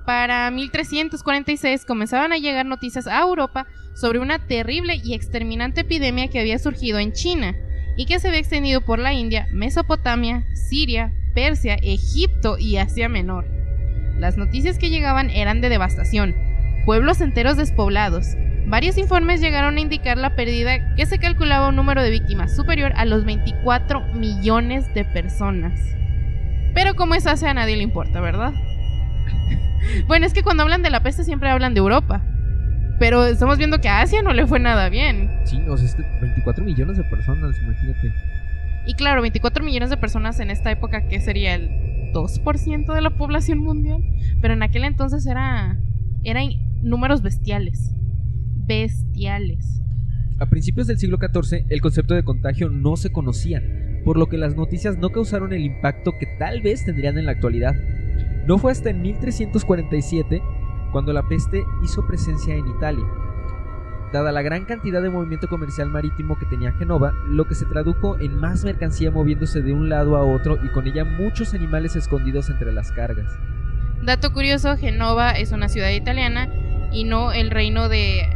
Para 0.07 0.51
1346 0.51 1.85
comenzaban 1.85 2.33
a 2.33 2.39
llegar 2.39 2.65
noticias 2.65 3.07
a 3.07 3.21
Europa 3.21 3.67
sobre 3.95 4.21
una 4.21 4.47
terrible 4.47 5.01
y 5.05 5.15
exterminante 5.15 5.83
epidemia 5.83 6.29
que 6.29 6.41
había 6.41 6.59
surgido 6.59 6.99
en 6.99 7.13
China 7.13 7.55
y 7.97 8.07
que 8.07 8.19
se 8.19 8.29
había 8.29 8.41
extendido 8.41 8.81
por 8.81 8.99
la 9.01 9.13
India, 9.13 9.49
Mesopotamia, 9.53 10.47
Siria, 10.55 11.13
Persia, 11.35 11.75
Egipto 11.83 12.57
y 12.59 12.79
Asia 12.79 13.09
Menor. 13.09 13.47
Las 14.19 14.37
noticias 14.37 14.79
que 14.79 14.89
llegaban 14.89 15.31
eran 15.31 15.61
de 15.61 15.69
devastación, 15.69 16.35
pueblos 16.89 17.21
enteros 17.21 17.59
despoblados. 17.59 18.39
Varios 18.67 18.97
informes 18.97 19.43
llegaron 19.43 19.77
a 19.77 19.81
indicar 19.81 20.17
la 20.17 20.35
pérdida 20.35 20.95
que 20.95 21.05
se 21.05 21.19
calculaba 21.19 21.69
un 21.69 21.77
número 21.77 22.03
de 22.03 22.09
víctimas 22.09 22.57
superior 22.57 22.95
a 22.97 23.05
los 23.05 23.27
24 23.27 24.15
millones 24.15 24.87
de 24.95 25.05
personas. 25.05 25.79
Pero 26.73 26.97
como 26.97 27.15
es 27.15 27.27
Asia 27.27 27.51
a 27.51 27.55
nadie 27.55 27.77
le 27.77 27.83
importa, 27.83 28.23
¿verdad? 28.23 28.55
bueno, 30.07 30.25
es 30.25 30.33
que 30.33 30.43
cuando 30.43 30.63
hablan 30.63 30.83
de 30.83 30.89
la 30.89 31.03
peste 31.03 31.25
siempre 31.25 31.51
hablan 31.51 31.75
de 31.75 31.81
Europa. 31.81 32.23
Pero 32.99 33.27
estamos 33.27 33.59
viendo 33.59 33.83
que 33.83 33.91
a 33.91 34.01
Asia 34.01 34.23
no 34.23 34.33
le 34.33 34.47
fue 34.47 34.59
nada 34.59 34.89
bien. 34.89 35.29
Sí, 35.45 35.61
o 35.69 35.77
sea, 35.77 35.87
es 35.87 35.95
que 35.95 36.05
24 36.23 36.65
millones 36.65 36.97
de 36.97 37.05
personas, 37.05 37.55
imagínate. 37.61 38.15
Y 38.87 38.95
claro, 38.95 39.21
24 39.21 39.63
millones 39.63 39.91
de 39.91 39.99
personas 39.99 40.41
en 40.41 40.49
esta 40.49 40.71
época, 40.71 41.07
que 41.07 41.21
sería 41.21 41.55
el 41.55 41.69
2% 42.15 42.95
de 42.95 43.01
la 43.03 43.11
población 43.11 43.59
mundial. 43.59 44.03
Pero 44.41 44.55
en 44.55 44.63
aquel 44.63 44.85
entonces 44.85 45.27
era, 45.27 45.77
eran 46.25 46.68
números 46.83 47.23
bestiales. 47.23 47.95
Bestiales. 48.67 49.81
A 50.39 50.47
principios 50.47 50.87
del 50.87 50.99
siglo 50.99 51.19
XIV, 51.19 51.67
el 51.69 51.81
concepto 51.81 52.15
de 52.15 52.23
contagio 52.23 52.71
no 52.71 52.97
se 52.97 53.11
conocía, 53.11 53.63
por 54.05 54.17
lo 54.17 54.27
que 54.27 54.39
las 54.39 54.55
noticias 54.55 54.97
no 54.99 55.11
causaron 55.11 55.53
el 55.53 55.65
impacto 55.65 56.13
que 56.19 56.27
tal 56.39 56.63
vez 56.63 56.85
tendrían 56.85 57.19
en 57.19 57.27
la 57.27 57.33
actualidad. 57.33 57.75
No 58.47 58.59
fue 58.59 58.71
hasta 58.71 58.91
en 58.91 59.03
1347 59.03 60.41
cuando 60.93 61.13
la 61.13 61.27
peste 61.27 61.65
hizo 61.83 62.07
presencia 62.07 62.55
en 62.55 62.69
Italia. 62.69 63.05
dada 64.13 64.33
la 64.33 64.41
gran 64.41 64.65
cantidad 64.65 65.03
de 65.03 65.11
movimiento 65.11 65.49
comercial 65.49 65.91
marítimo 65.91 66.39
que 66.39 66.47
tenía 66.47 66.73
Genova, 66.73 67.13
lo 67.29 67.47
que 67.47 67.55
se 67.55 67.67
tradujo 67.67 68.19
en 68.19 68.37
más 68.37 68.65
mercancía 68.65 69.11
moviéndose 69.11 69.61
de 69.61 69.75
un 69.75 69.91
lado 69.91 70.17
a 70.17 70.25
otro 70.25 70.57
y 70.65 70.69
con 70.69 70.87
ella 70.87 71.05
muchos 71.05 71.53
animales 71.53 71.95
escondidos 71.95 72.49
entre 72.49 72.73
las 72.73 72.91
cargas. 72.91 73.31
Dato 74.03 74.33
curioso, 74.33 74.77
Genova 74.79 75.33
es 75.33 75.53
una 75.53 75.69
ciudad 75.69 75.91
italiana 75.91 76.49
y 76.93 77.05
no 77.05 77.33
el 77.33 77.51
reino 77.51 77.89
de 77.89 78.29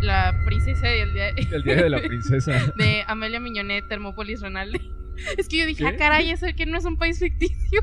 la 0.00 0.34
princesa 0.44 0.88
día 0.88 1.28
El 1.52 1.62
día 1.62 1.76
de 1.76 1.90
la 1.90 2.00
princesa. 2.00 2.72
de 2.76 3.04
Amelia 3.06 3.40
Miñonet, 3.40 3.88
Termópolis 3.88 4.40
Ronalde. 4.40 4.80
Es 5.38 5.48
que 5.48 5.58
yo 5.58 5.66
dije, 5.66 5.84
¿Qué? 5.84 5.90
ah, 5.90 5.96
caray, 5.96 6.30
eso 6.30 6.46
que 6.56 6.66
no 6.66 6.76
es 6.76 6.84
un 6.84 6.98
país 6.98 7.20
ficticio. 7.20 7.80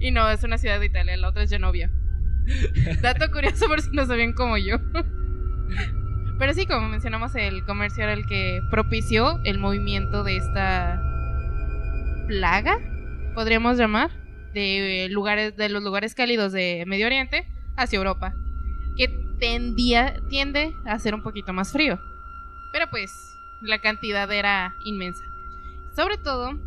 Y 0.00 0.10
no, 0.10 0.28
es 0.28 0.44
una 0.44 0.58
ciudad 0.58 0.78
de 0.78 0.86
Italia, 0.86 1.16
la 1.16 1.28
otra 1.28 1.42
es 1.42 1.50
Genovia. 1.50 1.90
Dato 3.00 3.30
curioso 3.30 3.66
por 3.68 3.80
si 3.80 3.90
no 3.92 4.04
sabían 4.04 4.34
como 4.34 4.58
yo. 4.58 4.76
Pero 6.38 6.54
sí, 6.54 6.66
como 6.66 6.88
mencionamos, 6.88 7.34
el 7.36 7.64
comercio 7.64 8.04
era 8.04 8.12
el 8.12 8.26
que 8.26 8.60
propició 8.70 9.40
el 9.44 9.58
movimiento 9.58 10.24
de 10.24 10.36
esta 10.36 11.02
plaga, 12.26 12.78
podríamos 13.34 13.78
llamar, 13.78 14.10
de 14.52 15.08
lugares, 15.10 15.56
de 15.56 15.68
los 15.68 15.82
lugares 15.82 16.14
cálidos 16.14 16.52
de 16.52 16.84
Medio 16.86 17.06
Oriente 17.06 17.46
hacia 17.76 17.96
Europa, 17.96 18.34
tendía, 19.38 20.20
tiende 20.28 20.74
a 20.84 20.98
ser 20.98 21.14
un 21.14 21.22
poquito 21.22 21.52
más 21.52 21.72
frío. 21.72 21.98
Pero 22.72 22.88
pues 22.90 23.38
la 23.60 23.80
cantidad 23.80 24.30
era 24.30 24.74
inmensa. 24.84 25.24
Sobre 25.94 26.18
todo, 26.18 26.58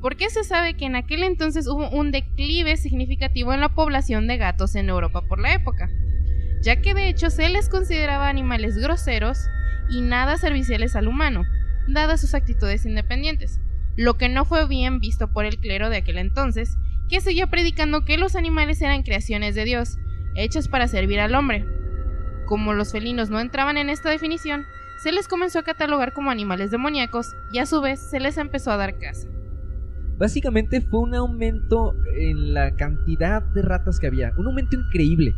porque 0.00 0.30
se 0.30 0.44
sabe 0.44 0.74
que 0.74 0.84
en 0.84 0.96
aquel 0.96 1.22
entonces 1.22 1.66
hubo 1.66 1.88
un 1.90 2.12
declive 2.12 2.76
significativo 2.76 3.52
en 3.52 3.60
la 3.60 3.74
población 3.74 4.26
de 4.26 4.36
gatos 4.36 4.74
en 4.74 4.88
Europa 4.88 5.22
por 5.22 5.40
la 5.40 5.54
época, 5.54 5.88
ya 6.62 6.80
que 6.80 6.94
de 6.94 7.08
hecho 7.08 7.30
se 7.30 7.48
les 7.48 7.68
consideraba 7.68 8.28
animales 8.28 8.76
groseros 8.76 9.38
y 9.90 10.00
nada 10.02 10.36
serviciales 10.36 10.96
al 10.96 11.08
humano, 11.08 11.44
dadas 11.88 12.20
sus 12.20 12.34
actitudes 12.34 12.86
independientes, 12.86 13.60
lo 13.96 14.16
que 14.18 14.28
no 14.28 14.44
fue 14.44 14.66
bien 14.66 15.00
visto 15.00 15.32
por 15.32 15.44
el 15.44 15.58
clero 15.58 15.88
de 15.90 15.98
aquel 15.98 16.18
entonces, 16.18 16.76
que 17.08 17.20
seguía 17.20 17.46
predicando 17.46 18.04
que 18.04 18.18
los 18.18 18.36
animales 18.36 18.82
eran 18.82 19.02
creaciones 19.02 19.54
de 19.54 19.64
Dios, 19.64 19.96
hechas 20.34 20.68
para 20.68 20.88
servir 20.88 21.20
al 21.20 21.34
hombre. 21.34 21.64
Como 22.46 22.74
los 22.74 22.92
felinos 22.92 23.28
no 23.28 23.40
entraban 23.40 23.76
en 23.76 23.90
esta 23.90 24.08
definición, 24.08 24.64
se 25.02 25.12
les 25.12 25.28
comenzó 25.28 25.58
a 25.58 25.62
catalogar 25.62 26.12
como 26.12 26.30
animales 26.30 26.70
demoníacos 26.70 27.34
y 27.52 27.58
a 27.58 27.66
su 27.66 27.80
vez 27.80 28.00
se 28.00 28.20
les 28.20 28.38
empezó 28.38 28.70
a 28.70 28.76
dar 28.76 28.98
caza. 28.98 29.28
Básicamente 30.18 30.80
fue 30.80 31.00
un 31.00 31.14
aumento 31.14 31.94
en 32.16 32.54
la 32.54 32.74
cantidad 32.76 33.42
de 33.42 33.62
ratas 33.62 34.00
que 34.00 34.06
había, 34.06 34.32
un 34.38 34.46
aumento 34.46 34.76
increíble. 34.76 35.34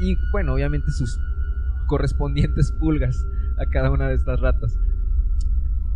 Y 0.00 0.16
bueno, 0.32 0.54
obviamente 0.54 0.90
sus 0.90 1.18
correspondientes 1.86 2.72
pulgas 2.78 3.24
a 3.58 3.66
cada 3.70 3.90
una 3.90 4.08
de 4.08 4.14
estas 4.16 4.40
ratas. 4.40 4.78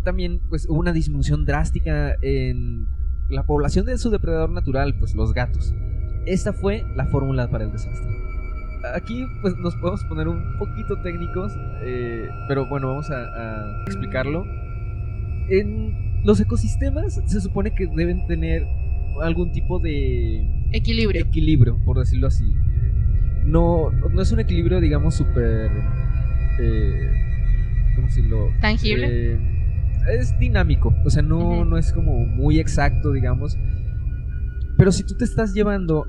También 0.05 0.41
pues 0.49 0.67
hubo 0.69 0.79
una 0.79 0.93
disminución 0.93 1.45
drástica 1.45 2.15
en 2.23 2.87
la 3.29 3.45
población 3.45 3.87
de 3.87 3.99
su 3.99 4.11
depredador 4.11 4.51
natural, 4.51 4.95
pues 4.99 5.15
los 5.15 5.33
gatos. 5.33 5.75
Esta 6.27 6.53
fue 6.53 6.85
la 6.95 7.07
fórmula 7.07 7.51
para 7.51 7.65
el 7.65 7.73
desastre. 7.73 8.34
Aquí 8.95 9.27
pues 9.41 9.57
nos 9.57 9.75
podemos 9.77 10.05
poner 10.05 10.29
un 10.29 10.59
poquito 10.59 10.97
técnicos, 11.03 11.53
eh, 11.83 12.29
pero 12.49 12.67
bueno, 12.67 12.89
vamos 12.89 13.11
a, 13.11 13.17
a 13.23 13.83
explicarlo. 13.87 14.45
En 15.49 16.21
los 16.25 16.41
ecosistemas 16.41 17.21
se 17.25 17.41
supone 17.41 17.71
que 17.75 17.87
deben 17.87 18.27
tener 18.27 18.67
algún 19.23 19.53
tipo 19.53 19.79
de 19.79 20.47
Equilibrio. 20.73 21.23
equilibrio, 21.23 21.79
por 21.85 21.99
decirlo 21.99 22.27
así. 22.27 22.45
No, 23.45 23.91
no 23.91 24.23
es 24.23 24.33
un 24.33 24.41
equilibrio, 24.41 24.81
digamos, 24.81 25.15
súper... 25.15 25.71
Eh, 26.61 27.11
¿Cómo 27.95 28.07
decirlo? 28.09 28.49
Tangible. 28.61 29.07
Eh, 29.35 29.39
es 30.19 30.37
dinámico, 30.39 30.95
o 31.05 31.11
sea, 31.11 31.23
no, 31.23 31.65
no 31.65 31.79
es 31.79 31.93
como 31.93 32.27
muy 32.27 32.59
exacto, 32.59 33.13
digamos. 33.13 33.57
Pero 34.77 34.93
si 34.93 35.05
tú 35.05 35.15
te 35.17 35.25
estás 35.25 35.55
llevando 35.55 36.07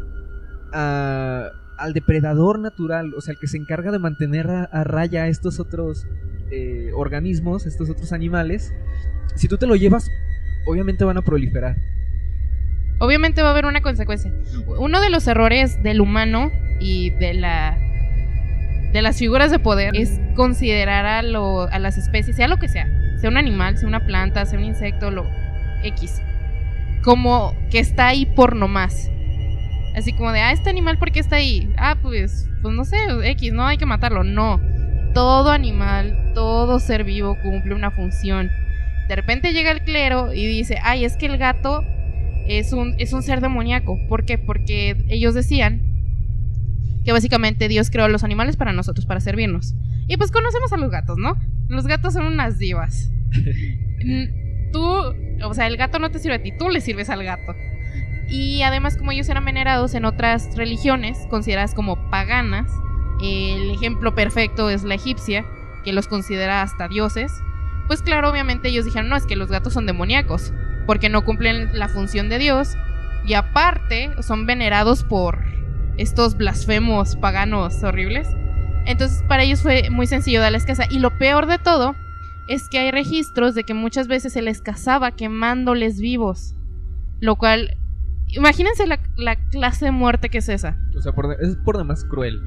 a- 0.73 1.49
al 1.77 1.93
depredador 1.93 2.59
natural, 2.59 3.13
o 3.15 3.21
sea, 3.21 3.33
el 3.33 3.39
que 3.39 3.47
se 3.47 3.57
encarga 3.57 3.91
de 3.91 3.99
mantener 3.99 4.49
a, 4.49 4.83
raya 4.83 5.23
a 5.23 5.27
estos 5.27 5.59
otros 5.59 6.05
eh, 6.51 6.91
organismos, 6.95 7.65
estos 7.65 7.89
otros 7.89 8.11
animales, 8.13 8.73
si 9.35 9.47
tú 9.47 9.57
te 9.57 9.67
lo 9.67 9.75
llevas, 9.75 10.09
obviamente 10.67 11.03
van 11.03 11.17
a 11.17 11.21
proliferar. 11.21 11.75
Obviamente 12.99 13.41
va 13.41 13.49
a 13.49 13.51
haber 13.51 13.65
una 13.65 13.81
consecuencia. 13.81 14.31
Uno 14.79 15.01
de 15.01 15.09
los 15.09 15.27
errores 15.27 15.81
del 15.83 15.99
humano 16.01 16.49
y 16.79 17.09
de 17.11 17.33
la 17.33 17.77
de 18.93 19.01
las 19.01 19.17
figuras 19.19 19.51
de 19.51 19.59
poder 19.59 19.93
es 19.97 20.21
considerar 20.35 21.05
a, 21.05 21.21
lo- 21.21 21.67
a 21.69 21.79
las 21.79 21.97
especies, 21.97 22.37
sea 22.37 22.47
lo 22.47 22.55
que 22.57 22.69
sea, 22.69 22.87
sea 23.19 23.29
un 23.29 23.35
animal, 23.35 23.77
sea 23.77 23.89
una 23.89 24.05
planta, 24.05 24.45
sea 24.45 24.57
un 24.57 24.63
insecto, 24.63 25.11
lo 25.11 25.25
X, 25.83 26.21
como 27.03 27.53
que 27.69 27.79
está 27.79 28.07
ahí 28.07 28.25
por 28.25 28.55
nomás. 28.55 29.11
Así 29.95 30.11
como 30.13 30.31
de, 30.31 30.41
ah, 30.41 30.51
este 30.51 30.69
animal, 30.69 30.97
¿por 30.97 31.11
qué 31.11 31.21
está 31.21 31.37
ahí? 31.37 31.73
Ah, 31.77 31.97
pues, 32.01 32.49
pues 32.61 32.75
no 32.75 32.83
sé, 32.83 32.97
X, 33.23 33.53
no 33.53 33.65
hay 33.65 33.77
que 33.77 33.85
matarlo. 33.85 34.23
No, 34.23 34.59
todo 35.13 35.51
animal, 35.51 36.33
todo 36.35 36.79
ser 36.79 37.05
vivo 37.05 37.37
cumple 37.41 37.73
una 37.73 37.91
función. 37.91 38.51
De 39.07 39.15
repente 39.15 39.53
llega 39.53 39.71
el 39.71 39.81
clero 39.81 40.33
y 40.33 40.45
dice, 40.45 40.77
ay, 40.83 41.05
es 41.05 41.15
que 41.15 41.27
el 41.27 41.37
gato 41.37 41.83
es 42.47 42.73
un, 42.73 42.95
es 42.97 43.13
un 43.13 43.23
ser 43.23 43.39
demoníaco. 43.39 43.97
¿Por 44.09 44.25
qué? 44.25 44.37
Porque 44.37 45.05
ellos 45.07 45.33
decían 45.33 45.81
que 47.05 47.13
básicamente 47.13 47.67
Dios 47.69 47.89
creó 47.89 48.05
a 48.05 48.09
los 48.09 48.23
animales 48.23 48.57
para 48.57 48.73
nosotros, 48.73 49.05
para 49.05 49.21
servirnos. 49.21 49.75
Y 50.07 50.17
pues 50.17 50.31
conocemos 50.31 50.73
a 50.73 50.77
los 50.77 50.91
gatos, 50.91 51.17
¿no? 51.17 51.37
Los 51.69 51.87
gatos 51.87 52.13
son 52.13 52.25
unas 52.25 52.59
divas. 52.59 53.11
Tú, 54.73 54.83
o 55.43 55.53
sea, 55.53 55.67
el 55.67 55.77
gato 55.77 55.99
no 55.99 56.11
te 56.11 56.19
sirve 56.19 56.35
a 56.35 56.43
ti, 56.43 56.51
tú 56.57 56.67
le 56.67 56.81
sirves 56.81 57.09
al 57.09 57.23
gato. 57.23 57.53
Y 58.27 58.61
además, 58.63 58.97
como 58.97 59.11
ellos 59.11 59.29
eran 59.29 59.45
venerados 59.45 59.93
en 59.93 60.05
otras 60.05 60.55
religiones, 60.55 61.17
consideradas 61.29 61.73
como 61.73 62.09
paganas, 62.09 62.71
el 63.21 63.71
ejemplo 63.71 64.15
perfecto 64.15 64.69
es 64.69 64.83
la 64.83 64.95
egipcia, 64.95 65.45
que 65.83 65.93
los 65.93 66.07
considera 66.07 66.61
hasta 66.61 66.87
dioses. 66.87 67.31
Pues 67.87 68.01
claro, 68.01 68.29
obviamente 68.29 68.69
ellos 68.69 68.85
dijeron, 68.85 69.09
no, 69.09 69.15
es 69.15 69.25
que 69.25 69.35
los 69.35 69.49
gatos 69.49 69.73
son 69.73 69.85
demoníacos, 69.85 70.53
porque 70.87 71.09
no 71.09 71.23
cumplen 71.23 71.77
la 71.77 71.87
función 71.87 72.29
de 72.29 72.39
Dios, 72.39 72.75
y 73.25 73.33
aparte 73.33 74.11
son 74.21 74.45
venerados 74.45 75.03
por 75.03 75.43
estos 75.97 76.35
blasfemos 76.35 77.15
paganos 77.15 77.83
horribles. 77.83 78.27
Entonces 78.85 79.23
para 79.27 79.43
ellos 79.43 79.61
fue 79.61 79.89
muy 79.89 80.07
sencillo 80.07 80.41
darles 80.41 80.65
caza. 80.65 80.85
Y 80.89 80.99
lo 80.99 81.17
peor 81.17 81.47
de 81.47 81.57
todo 81.57 81.95
es 82.47 82.69
que 82.69 82.79
hay 82.79 82.91
registros 82.91 83.55
de 83.55 83.63
que 83.63 83.73
muchas 83.73 84.07
veces 84.07 84.33
se 84.33 84.41
les 84.41 84.61
cazaba 84.61 85.11
quemándoles 85.11 85.99
vivos. 85.99 86.55
Lo 87.19 87.35
cual, 87.35 87.77
imagínense 88.27 88.87
la, 88.87 88.99
la 89.17 89.35
clase 89.49 89.85
de 89.85 89.91
muerte 89.91 90.29
que 90.29 90.39
es 90.39 90.49
esa. 90.49 90.77
O 90.97 91.01
sea, 91.01 91.11
por 91.13 91.35
es 91.41 91.55
por 91.57 91.77
demás 91.77 92.03
cruel. 92.05 92.41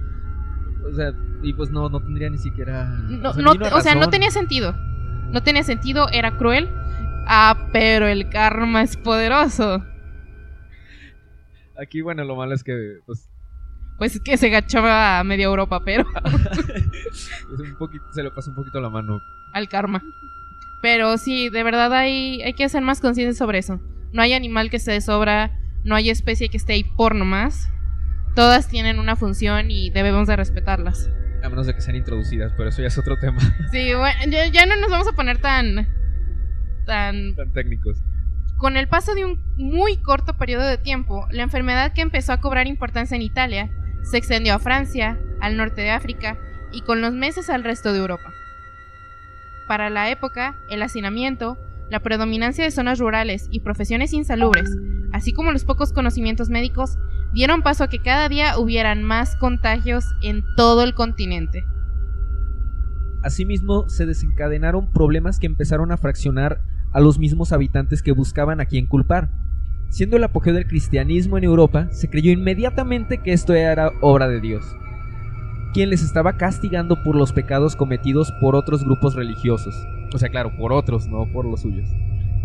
O 0.90 0.94
sea, 0.94 1.12
y 1.42 1.52
pues 1.52 1.70
no, 1.70 1.88
no 1.88 2.00
tendría 2.00 2.30
ni 2.30 2.38
siquiera. 2.38 2.84
No, 2.84 3.30
o 3.30 3.32
sea, 3.34 3.42
no- 3.42 3.52
o 3.76 3.80
sea, 3.80 3.94
no 3.94 4.08
tenía 4.10 4.30
sentido. 4.30 4.72
No 5.30 5.42
tenía 5.42 5.62
sentido, 5.62 6.08
era 6.10 6.36
cruel. 6.38 6.70
Ah, 7.26 7.68
pero 7.72 8.06
el 8.06 8.30
karma 8.30 8.82
es 8.82 8.96
poderoso. 8.96 9.84
Aquí, 11.80 12.00
bueno, 12.00 12.24
lo 12.24 12.34
malo 12.36 12.54
es 12.54 12.64
que, 12.64 12.98
pues, 13.06 13.28
Pues 13.98 14.18
que 14.20 14.36
se 14.36 14.48
gachaba 14.48 15.18
a 15.20 15.24
media 15.24 15.44
Europa, 15.44 15.82
pero 15.84 16.04
un 17.58 17.76
poquito, 17.78 18.04
se 18.12 18.22
le 18.22 18.30
pasa 18.30 18.50
un 18.50 18.56
poquito 18.56 18.80
la 18.80 18.88
mano. 18.90 19.20
al 19.52 19.68
karma. 19.68 20.02
Pero 20.82 21.18
sí, 21.18 21.48
de 21.50 21.62
verdad 21.64 21.92
hay, 21.92 22.40
hay 22.42 22.54
que 22.54 22.68
ser 22.68 22.82
más 22.82 23.00
conscientes 23.00 23.36
sobre 23.36 23.58
eso. 23.58 23.80
No 24.12 24.22
hay 24.22 24.32
animal 24.32 24.70
que 24.70 24.78
de 24.78 25.00
sobra, 25.00 25.57
no 25.88 25.94
hay 25.94 26.10
especie 26.10 26.50
que 26.50 26.58
esté 26.58 26.74
ahí 26.74 26.84
por 26.84 27.14
nomás. 27.14 27.70
Todas 28.34 28.68
tienen 28.68 28.98
una 28.98 29.16
función 29.16 29.70
y 29.70 29.90
debemos 29.90 30.28
de 30.28 30.36
respetarlas. 30.36 31.10
A 31.42 31.48
menos 31.48 31.66
de 31.66 31.74
que 31.74 31.80
sean 31.80 31.96
introducidas, 31.96 32.52
pero 32.56 32.68
eso 32.68 32.82
ya 32.82 32.88
es 32.88 32.98
otro 32.98 33.16
tema. 33.18 33.38
Sí, 33.72 33.94
bueno, 33.94 34.18
ya, 34.28 34.46
ya 34.46 34.66
no 34.66 34.76
nos 34.76 34.90
vamos 34.90 35.08
a 35.08 35.12
poner 35.12 35.38
tan... 35.38 35.88
tan... 36.84 37.34
Tan 37.34 37.52
técnicos. 37.52 38.02
Con 38.58 38.76
el 38.76 38.86
paso 38.86 39.14
de 39.14 39.24
un 39.24 39.40
muy 39.56 39.96
corto 39.96 40.36
periodo 40.36 40.66
de 40.66 40.78
tiempo, 40.78 41.26
la 41.30 41.42
enfermedad 41.42 41.92
que 41.94 42.02
empezó 42.02 42.32
a 42.32 42.40
cobrar 42.40 42.66
importancia 42.66 43.16
en 43.16 43.22
Italia 43.22 43.70
se 44.02 44.18
extendió 44.18 44.54
a 44.54 44.58
Francia, 44.58 45.18
al 45.40 45.56
norte 45.56 45.80
de 45.80 45.90
África 45.90 46.36
y 46.70 46.82
con 46.82 47.00
los 47.00 47.14
meses 47.14 47.48
al 47.48 47.64
resto 47.64 47.92
de 47.92 48.00
Europa. 48.00 48.30
Para 49.66 49.90
la 49.90 50.10
época, 50.10 50.56
el 50.68 50.82
hacinamiento, 50.82 51.56
la 51.90 52.00
predominancia 52.00 52.64
de 52.64 52.70
zonas 52.70 52.98
rurales 52.98 53.48
y 53.50 53.60
profesiones 53.60 54.12
insalubres, 54.12 54.70
así 55.12 55.32
como 55.32 55.52
los 55.52 55.64
pocos 55.64 55.92
conocimientos 55.92 56.50
médicos, 56.50 56.98
dieron 57.32 57.62
paso 57.62 57.84
a 57.84 57.88
que 57.88 58.00
cada 58.00 58.28
día 58.28 58.58
hubieran 58.58 59.02
más 59.02 59.36
contagios 59.36 60.04
en 60.22 60.44
todo 60.56 60.82
el 60.82 60.94
continente. 60.94 61.64
Asimismo, 63.22 63.88
se 63.88 64.06
desencadenaron 64.06 64.92
problemas 64.92 65.38
que 65.38 65.46
empezaron 65.46 65.92
a 65.92 65.96
fraccionar 65.96 66.62
a 66.92 67.00
los 67.00 67.18
mismos 67.18 67.52
habitantes 67.52 68.02
que 68.02 68.12
buscaban 68.12 68.60
a 68.60 68.66
quien 68.66 68.86
culpar. 68.86 69.30
Siendo 69.90 70.16
el 70.16 70.24
apogeo 70.24 70.54
del 70.54 70.66
cristianismo 70.66 71.38
en 71.38 71.44
Europa, 71.44 71.88
se 71.90 72.08
creyó 72.08 72.30
inmediatamente 72.30 73.18
que 73.18 73.32
esto 73.32 73.54
era 73.54 73.90
obra 74.00 74.28
de 74.28 74.40
Dios. 74.40 74.64
quien 75.74 75.90
les 75.90 76.02
estaba 76.02 76.38
castigando 76.38 77.02
por 77.02 77.14
los 77.14 77.32
pecados 77.32 77.76
cometidos 77.76 78.32
por 78.40 78.56
otros 78.56 78.84
grupos 78.84 79.14
religiosos. 79.14 79.74
O 80.12 80.18
sea, 80.18 80.28
claro, 80.28 80.56
por 80.56 80.72
otros, 80.72 81.06
no 81.06 81.30
por 81.32 81.44
los 81.44 81.62
suyos. 81.62 81.88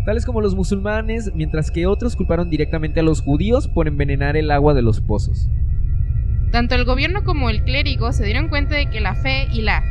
Tales 0.04 0.26
como 0.26 0.42
los 0.42 0.54
musulmanes, 0.54 1.32
mientras 1.34 1.70
que 1.70 1.86
otros 1.86 2.14
culparon 2.14 2.50
directamente 2.50 3.00
a 3.00 3.02
los 3.02 3.22
judíos 3.22 3.68
por 3.68 3.88
envenenar 3.88 4.36
el 4.36 4.50
agua 4.50 4.74
de 4.74 4.82
los 4.82 5.00
pozos. 5.00 5.48
Tanto 6.52 6.74
el 6.74 6.84
gobierno 6.84 7.24
como 7.24 7.48
el 7.48 7.64
clérigo 7.64 8.12
se 8.12 8.24
dieron 8.24 8.48
cuenta 8.48 8.76
de 8.76 8.90
que 8.90 9.00
la 9.00 9.14
fe 9.14 9.48
y 9.52 9.62
la 9.62 9.82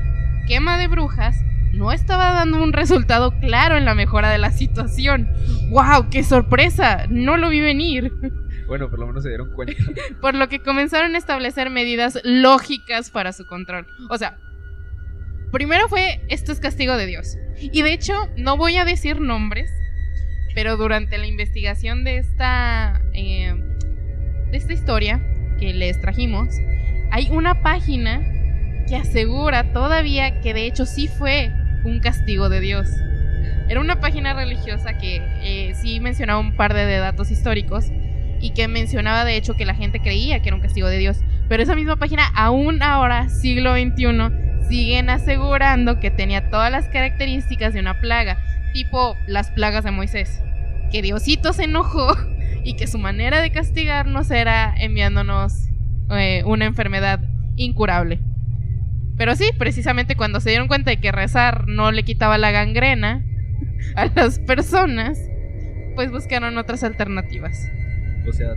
quema 0.48 0.78
de 0.78 0.88
brujas 0.88 1.44
no 1.74 1.92
estaba 1.92 2.32
dando 2.32 2.62
un 2.62 2.74
resultado 2.74 3.32
claro 3.40 3.76
en 3.76 3.86
la 3.86 3.96
mejora 3.96 4.30
de 4.30 4.38
la 4.38 4.52
situación. 4.52 5.28
¡Wow! 5.70 6.10
¡Qué 6.12 6.24
sorpresa! 6.24 7.08
No 7.10 7.38
lo 7.38 7.50
vi 7.50 7.62
venir. 7.62 8.14
Bueno, 8.68 8.90
por 8.90 9.00
lo 9.00 9.08
menos 9.08 9.24
se 9.24 9.30
dieron 9.30 9.52
cuenta. 9.52 9.74
Por 10.22 10.36
lo 10.36 10.48
que 10.48 10.62
comenzaron 10.62 11.16
a 11.16 11.18
establecer 11.18 11.70
medidas 11.70 12.20
lógicas 12.24 13.12
para 13.12 13.34
su 13.34 13.46
control. 13.46 13.86
O 14.10 14.18
sea, 14.18 14.38
primero 15.52 15.88
fue 15.90 16.22
esto 16.30 16.52
es 16.52 16.60
castigo 16.60 16.96
de 16.96 17.06
Dios. 17.08 17.36
Y 17.60 17.82
de 17.82 17.94
hecho, 17.94 18.14
no 18.36 18.58
voy 18.58 18.78
a 18.78 18.86
decir 18.86 19.20
nombres, 19.20 19.72
pero 20.56 20.78
durante 20.78 21.18
la 21.18 21.28
investigación 21.28 22.04
de 22.04 22.18
esta, 22.18 23.02
eh, 23.14 23.56
de 24.52 24.58
esta 24.58 24.74
historia 24.74 25.22
que 25.60 25.74
les 25.74 26.00
trajimos, 26.02 26.50
hay 27.12 27.30
una 27.30 27.62
página 27.62 28.22
que 28.88 28.96
asegura 28.96 29.72
todavía 29.72 30.42
que 30.42 30.54
de 30.54 30.66
hecho 30.66 30.86
sí 30.86 31.08
fue 31.08 31.52
un 31.86 32.00
castigo 32.00 32.50
de 32.50 32.60
Dios. 32.60 32.88
Era 33.70 33.80
una 33.80 34.00
página 34.00 34.34
religiosa 34.34 34.98
que 34.98 35.22
eh, 35.42 35.74
sí 35.76 36.00
mencionaba 36.00 36.40
un 36.40 36.56
par 36.56 36.74
de, 36.74 36.86
de 36.86 36.98
datos 36.98 37.32
históricos 37.32 37.86
y 38.42 38.52
que 38.52 38.68
mencionaba 38.68 39.24
de 39.24 39.38
hecho 39.38 39.56
que 39.56 39.66
la 39.66 39.74
gente 39.74 40.00
creía 40.00 40.42
que 40.42 40.50
era 40.50 40.56
un 40.56 40.62
castigo 40.62 40.88
de 40.88 40.98
Dios. 40.98 41.18
Pero 41.48 41.64
esa 41.64 41.76
misma 41.76 41.96
página, 41.96 42.28
aún 42.36 42.82
ahora, 42.84 43.30
siglo 43.30 43.74
XXI, 43.74 44.53
siguen 44.68 45.10
asegurando 45.10 46.00
que 46.00 46.12
tenía 46.12 46.50
todas 46.50 46.72
las 46.72 46.88
características 46.88 47.74
de 47.74 47.80
una 47.80 48.00
plaga, 48.00 48.38
tipo 48.74 49.16
las 49.28 49.52
plagas 49.52 49.84
de 49.84 49.92
Moisés. 49.92 50.42
Que 50.92 51.02
Diosito 51.02 51.54
se 51.54 51.66
enojó 51.66 52.16
y 52.64 52.76
que 52.76 52.88
su 52.88 52.98
manera 52.98 53.42
de 53.42 53.52
castigarnos 53.52 54.32
era 54.32 54.74
enviándonos 54.78 55.70
eh, 56.12 56.44
una 56.46 56.66
enfermedad 56.66 57.20
incurable. 57.56 58.20
Pero 59.18 59.36
sí, 59.36 59.52
precisamente 59.58 60.16
cuando 60.16 60.40
se 60.40 60.50
dieron 60.50 60.68
cuenta 60.68 60.92
de 60.92 61.00
que 61.00 61.12
rezar 61.12 61.68
no 61.68 61.92
le 61.92 62.04
quitaba 62.04 62.38
la 62.38 62.52
gangrena 62.52 63.24
a 63.96 64.06
las 64.08 64.40
personas, 64.40 65.20
pues 65.96 66.12
buscaron 66.12 66.58
otras 66.58 66.84
alternativas. 66.84 67.70
O 68.28 68.32
sea, 68.32 68.56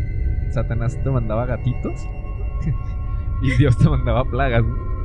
Satanás 0.51 0.99
te 1.03 1.11
mandaba 1.11 1.45
gatitos 1.47 2.01
y 3.43 3.51
Dios 3.59 3.77
te 3.77 3.89
mandaba 3.89 4.25
plagas. 4.25 4.65
¿no? 4.65 4.96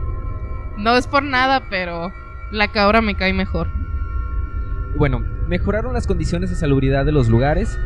No 0.78 0.96
es 0.98 1.08
por 1.08 1.24
nada, 1.24 1.64
pero 1.70 2.12
la 2.52 2.70
cabra 2.70 3.02
me 3.02 3.16
cae 3.16 3.34
mejor. 3.34 3.68
Bueno, 4.98 5.20
mejoraron 5.48 5.94
las 5.94 6.08
condiciones 6.08 6.50
de 6.50 6.56
salubridad 6.56 7.06
de 7.06 7.12
los 7.12 7.30
lugares, 7.30 7.80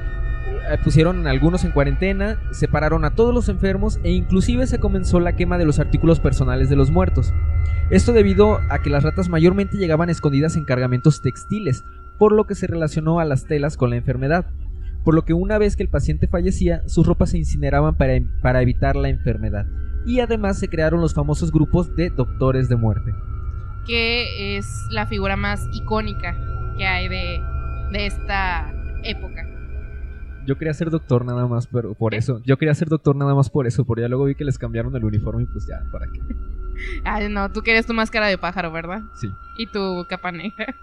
eh, 0.48 0.78
pusieron 0.84 1.28
algunos 1.28 1.64
en 1.64 1.72
cuarentena, 1.72 2.40
separaron 2.52 3.06
a 3.06 3.12
todos 3.12 3.34
los 3.34 3.50
enfermos 3.50 4.00
e 4.04 4.12
inclusive 4.12 4.66
se 4.68 4.80
comenzó 4.80 5.20
la 5.20 5.36
quema 5.36 5.58
de 5.58 5.66
los 5.66 5.80
artículos 5.80 6.20
personales 6.20 6.70
de 6.70 6.76
los 6.76 6.92
muertos. 6.92 7.34
Esto 7.90 8.14
debido 8.14 8.60
a 8.70 8.80
que 8.82 8.90
las 8.90 9.04
ratas 9.04 9.30
mayormente 9.30 9.78
llegaban 9.78 10.10
escondidas 10.10 10.56
en 10.56 10.66
cargamentos 10.66 11.22
textiles, 11.22 11.84
por 12.18 12.32
lo 12.32 12.46
que 12.46 12.56
se 12.56 12.68
relacionó 12.68 13.20
a 13.20 13.26
las 13.26 13.46
telas 13.46 13.78
con 13.78 13.92
la 13.92 13.98
enfermedad. 13.98 14.48
Por 15.04 15.14
lo 15.14 15.24
que 15.24 15.34
una 15.34 15.60
vez 15.60 15.76
que 15.76 15.84
el 15.84 15.90
paciente 15.90 16.28
fallecía, 16.28 16.82
sus 16.88 17.06
ropas 17.06 17.32
se 17.32 17.38
incineraban 17.38 17.96
para, 17.96 18.14
para 18.42 18.62
evitar 18.64 18.96
la 18.96 19.10
enfermedad. 19.10 19.68
Y 20.06 20.20
además 20.20 20.60
se 20.60 20.70
crearon 20.70 21.02
los 21.02 21.14
famosos 21.14 21.52
grupos 21.52 21.96
de 21.96 22.10
doctores 22.10 22.70
de 22.70 22.76
muerte. 22.76 23.14
Que 23.86 24.58
es 24.58 24.86
la 24.90 25.06
figura 25.06 25.36
más 25.36 25.68
icónica 25.74 26.36
que 26.78 26.86
hay 26.86 27.08
de, 27.08 27.42
de 27.92 28.06
esta 28.06 28.74
época. 29.04 29.48
Yo 30.46 30.58
quería 30.58 30.74
ser 30.74 30.92
doctor 30.92 31.26
nada 31.26 31.48
más, 31.48 31.68
pero 31.68 31.96
por 31.96 32.14
eso. 32.14 32.42
Yo 32.46 32.58
quería 32.58 32.76
ser 32.76 32.88
doctor 32.88 33.16
nada 33.16 33.34
más 33.34 33.50
por 33.50 33.66
eso, 33.66 33.84
porque 33.84 34.02
ya 34.02 34.08
luego 34.08 34.26
vi 34.26 34.36
que 34.36 34.44
les 34.44 34.60
cambiaron 34.60 34.96
el 34.96 35.04
uniforme 35.04 35.44
y 35.44 35.46
pues 35.48 35.66
ya, 35.66 35.84
¿para 35.92 36.06
qué? 36.06 36.20
Ay, 37.04 37.30
no, 37.30 37.52
tú 37.52 37.62
quieres 37.62 37.86
tu 37.86 37.94
máscara 37.94 38.28
de 38.28 38.38
pájaro, 38.38 38.72
¿verdad? 38.72 39.02
Sí. 39.16 39.32
Y 39.58 39.68
tu 39.68 40.06
capa 40.08 40.32
negra. 40.32 40.76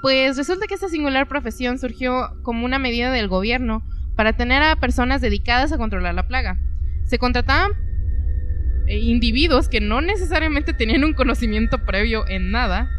Pues 0.00 0.36
resulta 0.36 0.66
que 0.66 0.74
esta 0.74 0.88
singular 0.88 1.28
profesión 1.28 1.78
surgió 1.78 2.30
como 2.42 2.64
una 2.64 2.78
medida 2.78 3.10
del 3.12 3.28
gobierno 3.28 3.82
para 4.14 4.32
tener 4.32 4.62
a 4.62 4.76
personas 4.76 5.20
dedicadas 5.20 5.72
a 5.72 5.78
controlar 5.78 6.14
la 6.14 6.26
plaga. 6.26 6.58
Se 7.06 7.18
contrataban 7.18 7.72
eh, 8.86 8.98
individuos 8.98 9.68
que 9.68 9.80
no 9.80 10.00
necesariamente 10.00 10.74
tenían 10.74 11.04
un 11.04 11.14
conocimiento 11.14 11.84
previo 11.84 12.28
en 12.28 12.50
nada 12.50 12.90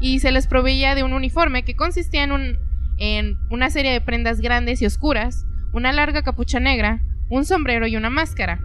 y 0.00 0.20
se 0.20 0.32
les 0.32 0.46
proveía 0.46 0.94
de 0.94 1.02
un 1.02 1.12
uniforme 1.12 1.64
que 1.64 1.76
consistía 1.76 2.24
en, 2.24 2.32
un, 2.32 2.58
en 2.98 3.38
una 3.50 3.70
serie 3.70 3.92
de 3.92 4.00
prendas 4.00 4.40
grandes 4.40 4.82
y 4.82 4.86
oscuras, 4.86 5.44
una 5.72 5.92
larga 5.92 6.22
capucha 6.22 6.60
negra, 6.60 7.00
un 7.28 7.44
sombrero 7.44 7.86
y 7.86 7.96
una 7.96 8.10
máscara. 8.10 8.60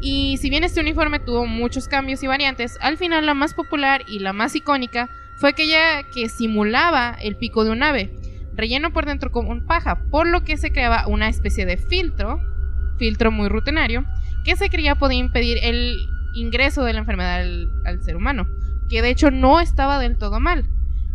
Y 0.00 0.36
si 0.38 0.50
bien 0.50 0.64
este 0.64 0.80
uniforme 0.80 1.18
tuvo 1.18 1.46
muchos 1.46 1.88
cambios 1.88 2.22
y 2.22 2.26
variantes, 2.26 2.78
al 2.80 2.98
final 2.98 3.24
la 3.26 3.34
más 3.34 3.54
popular 3.54 4.02
y 4.06 4.18
la 4.18 4.32
más 4.32 4.54
icónica 4.54 5.08
fue 5.36 5.50
aquella 5.50 6.02
que 6.14 6.28
simulaba 6.28 7.16
el 7.20 7.36
pico 7.36 7.64
de 7.64 7.70
un 7.70 7.82
ave, 7.82 8.10
relleno 8.54 8.92
por 8.92 9.06
dentro 9.06 9.30
con 9.30 9.66
paja, 9.66 10.04
por 10.10 10.26
lo 10.26 10.44
que 10.44 10.56
se 10.56 10.70
creaba 10.70 11.06
una 11.06 11.28
especie 11.28 11.66
de 11.66 11.76
filtro, 11.76 12.40
filtro 12.98 13.30
muy 13.30 13.48
rutinario, 13.48 14.04
que 14.44 14.56
se 14.56 14.68
creía 14.70 14.94
podía 14.94 15.18
impedir 15.18 15.58
el 15.62 15.96
ingreso 16.34 16.84
de 16.84 16.92
la 16.92 17.00
enfermedad 17.00 17.40
al, 17.40 18.02
ser 18.02 18.16
humano, 18.16 18.46
que 18.88 19.02
de 19.02 19.10
hecho 19.10 19.30
no 19.30 19.60
estaba 19.60 19.98
del 19.98 20.18
todo 20.18 20.40
mal, 20.40 20.68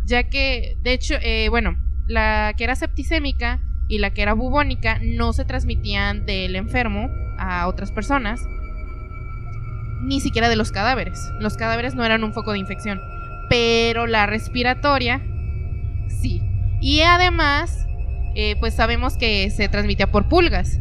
ya 0.04 0.24
que, 0.24 0.76
de 0.82 0.92
hecho, 0.92 1.14
eh, 1.22 1.48
bueno, 1.48 1.76
la 2.06 2.54
que 2.56 2.64
era 2.64 2.74
septicémica 2.74 3.60
y 3.88 3.98
la 3.98 4.10
que 4.10 4.22
era 4.22 4.34
bubónica 4.34 4.98
no 5.02 5.32
se 5.32 5.44
transmitían 5.44 6.26
del 6.26 6.56
enfermo 6.56 7.10
a 7.38 7.66
otras 7.68 7.92
personas, 7.92 8.40
ni 10.02 10.20
siquiera 10.20 10.48
de 10.48 10.56
los 10.56 10.72
cadáveres. 10.72 11.32
Los 11.38 11.56
cadáveres 11.56 11.94
no 11.94 12.04
eran 12.04 12.24
un 12.24 12.32
foco 12.32 12.52
de 12.52 12.58
infección, 12.58 13.00
pero 13.48 14.06
la 14.06 14.26
respiratoria 14.26 15.22
sí. 16.08 16.42
Y 16.80 17.00
además, 17.02 17.86
eh, 18.34 18.56
pues 18.58 18.74
sabemos 18.74 19.16
que 19.16 19.50
se 19.50 19.68
transmitía 19.68 20.10
por 20.10 20.28
pulgas. 20.28 20.80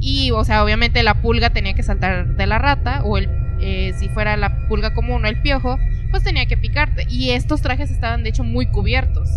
Y, 0.00 0.30
o 0.30 0.44
sea, 0.44 0.64
obviamente 0.64 1.02
la 1.02 1.20
pulga 1.20 1.50
tenía 1.50 1.74
que 1.74 1.82
saltar 1.82 2.36
de 2.36 2.46
la 2.46 2.58
rata, 2.58 3.02
o 3.04 3.18
el, 3.18 3.28
eh, 3.60 3.92
si 3.98 4.08
fuera 4.08 4.36
la 4.36 4.68
pulga 4.68 4.94
común 4.94 5.24
o 5.24 5.28
el 5.28 5.40
piojo, 5.40 5.78
pues 6.10 6.22
tenía 6.22 6.46
que 6.46 6.56
picarte. 6.56 7.06
Y 7.08 7.30
estos 7.30 7.62
trajes 7.62 7.90
estaban, 7.90 8.22
de 8.22 8.30
hecho, 8.30 8.44
muy 8.44 8.66
cubiertos. 8.66 9.28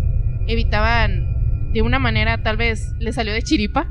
Evitaban, 0.47 1.71
de 1.73 1.81
una 1.81 1.99
manera, 1.99 2.43
tal 2.43 2.57
vez 2.57 2.93
le 2.99 3.13
salió 3.13 3.33
de 3.33 3.41
chiripa, 3.41 3.87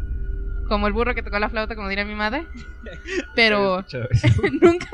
como 0.69 0.87
el 0.87 0.93
burro 0.93 1.15
que 1.15 1.23
tocó 1.23 1.39
la 1.41 1.49
flauta, 1.51 1.75
como 1.75 1.89
diría 1.89 2.05
mi 2.05 2.15
madre. 2.15 2.47
Pero 3.35 3.85
nunca 4.63 4.89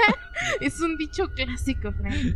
es 0.61 0.81
un 0.81 0.97
dicho 0.97 1.29
clásico, 1.35 1.93
Frank. 1.93 2.35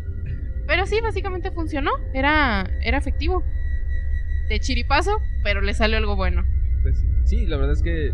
Pero 0.67 0.87
sí, 0.87 1.01
básicamente 1.01 1.51
funcionó. 1.51 1.91
Era, 2.15 2.71
era 2.83 2.99
efectivo. 2.99 3.43
De 4.49 4.61
chiripazo, 4.61 5.17
pero 5.45 5.61
le 5.61 5.75
salió 5.75 5.97
algo 5.97 6.17
bueno. 6.17 6.45
Pues 6.83 7.05
sí, 7.25 7.47
la 7.47 7.57
verdad 7.57 7.73
es 7.73 7.83
que. 7.83 8.13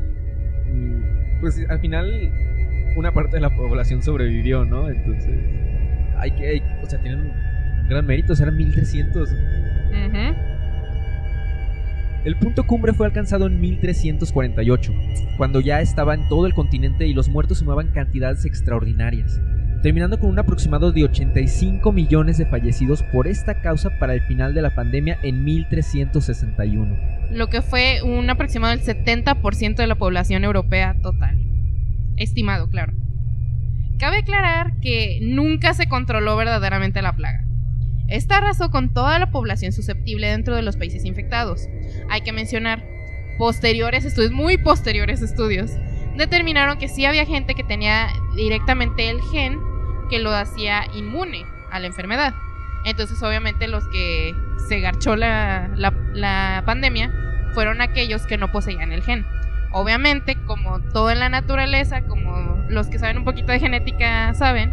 Mm, 0.72 1.40
Pues 1.40 1.64
al 1.68 1.80
final, 1.80 2.32
una 2.96 3.12
parte 3.12 3.36
de 3.36 3.40
la 3.40 3.50
población 3.54 4.02
sobrevivió, 4.02 4.64
¿no? 4.64 4.88
Entonces. 4.88 5.34
Hay 6.18 6.30
que. 6.32 6.46
hay- 6.48 6.62
o 6.82 6.86
sea, 6.86 6.98
tienen 7.00 7.20
un 7.20 7.88
gran 7.88 8.06
mérito, 8.06 8.32
o 8.32 8.36
sea, 8.36 8.44
eran 8.46 8.56
1300. 8.56 9.30
Ujú. 9.30 10.34
El 12.24 12.36
punto 12.36 12.64
cumbre 12.66 12.92
fue 12.92 13.06
alcanzado 13.06 13.46
en 13.46 13.60
1348, 13.60 14.92
cuando 15.36 15.60
ya 15.60 15.80
estaba 15.80 16.14
en 16.14 16.26
todo 16.28 16.46
el 16.46 16.54
continente 16.54 17.06
y 17.06 17.14
los 17.14 17.28
muertos 17.28 17.58
sumaban 17.58 17.92
cantidades 17.92 18.44
extraordinarias, 18.44 19.40
terminando 19.86 20.18
con 20.18 20.30
un 20.30 20.38
aproximado 20.40 20.90
de 20.90 21.04
85 21.04 21.92
millones 21.92 22.38
de 22.38 22.46
fallecidos 22.46 23.04
por 23.04 23.28
esta 23.28 23.60
causa 23.60 24.00
para 24.00 24.14
el 24.14 24.20
final 24.22 24.52
de 24.52 24.60
la 24.60 24.74
pandemia 24.74 25.16
en 25.22 25.44
1361. 25.44 26.98
Lo 27.30 27.46
que 27.46 27.62
fue 27.62 28.02
un 28.02 28.28
aproximado 28.28 28.76
del 28.76 28.84
70% 28.84 29.76
de 29.76 29.86
la 29.86 29.94
población 29.94 30.42
europea 30.42 30.96
total. 31.00 31.40
Estimado, 32.16 32.68
claro. 32.68 32.94
Cabe 34.00 34.16
aclarar 34.16 34.80
que 34.80 35.20
nunca 35.22 35.72
se 35.72 35.86
controló 35.86 36.36
verdaderamente 36.36 37.00
la 37.00 37.14
plaga. 37.14 37.44
Esta 38.08 38.38
arrasó 38.38 38.72
con 38.72 38.92
toda 38.92 39.20
la 39.20 39.30
población 39.30 39.70
susceptible 39.70 40.26
dentro 40.26 40.56
de 40.56 40.62
los 40.62 40.76
países 40.76 41.04
infectados. 41.04 41.68
Hay 42.10 42.22
que 42.22 42.32
mencionar, 42.32 42.84
posteriores 43.38 44.04
estudios, 44.04 44.32
muy 44.32 44.58
posteriores 44.58 45.22
estudios, 45.22 45.70
determinaron 46.16 46.76
que 46.76 46.88
sí 46.88 47.04
había 47.04 47.24
gente 47.24 47.54
que 47.54 47.62
tenía 47.62 48.08
directamente 48.34 49.10
el 49.10 49.20
gen 49.30 49.75
que 50.08 50.18
lo 50.18 50.34
hacía 50.34 50.82
inmune 50.94 51.46
a 51.70 51.80
la 51.80 51.86
enfermedad. 51.86 52.34
Entonces, 52.84 53.22
obviamente, 53.22 53.66
los 53.68 53.86
que 53.88 54.34
se 54.68 54.80
garchó 54.80 55.16
la, 55.16 55.68
la- 55.74 55.92
la 56.12 56.62
pandemia 56.64 57.12
fueron 57.54 57.80
aquellos 57.80 58.22
que 58.26 58.38
no 58.38 58.52
poseían 58.52 58.92
el 58.92 59.02
gen. 59.02 59.26
Obviamente, 59.72 60.36
como 60.46 60.80
todo 60.80 61.10
en 61.10 61.18
la 61.18 61.28
naturaleza, 61.28 62.02
como 62.02 62.64
los 62.68 62.86
que 62.88 62.98
saben 62.98 63.18
un 63.18 63.24
poquito 63.24 63.52
de 63.52 63.60
genética 63.60 64.32
saben, 64.34 64.72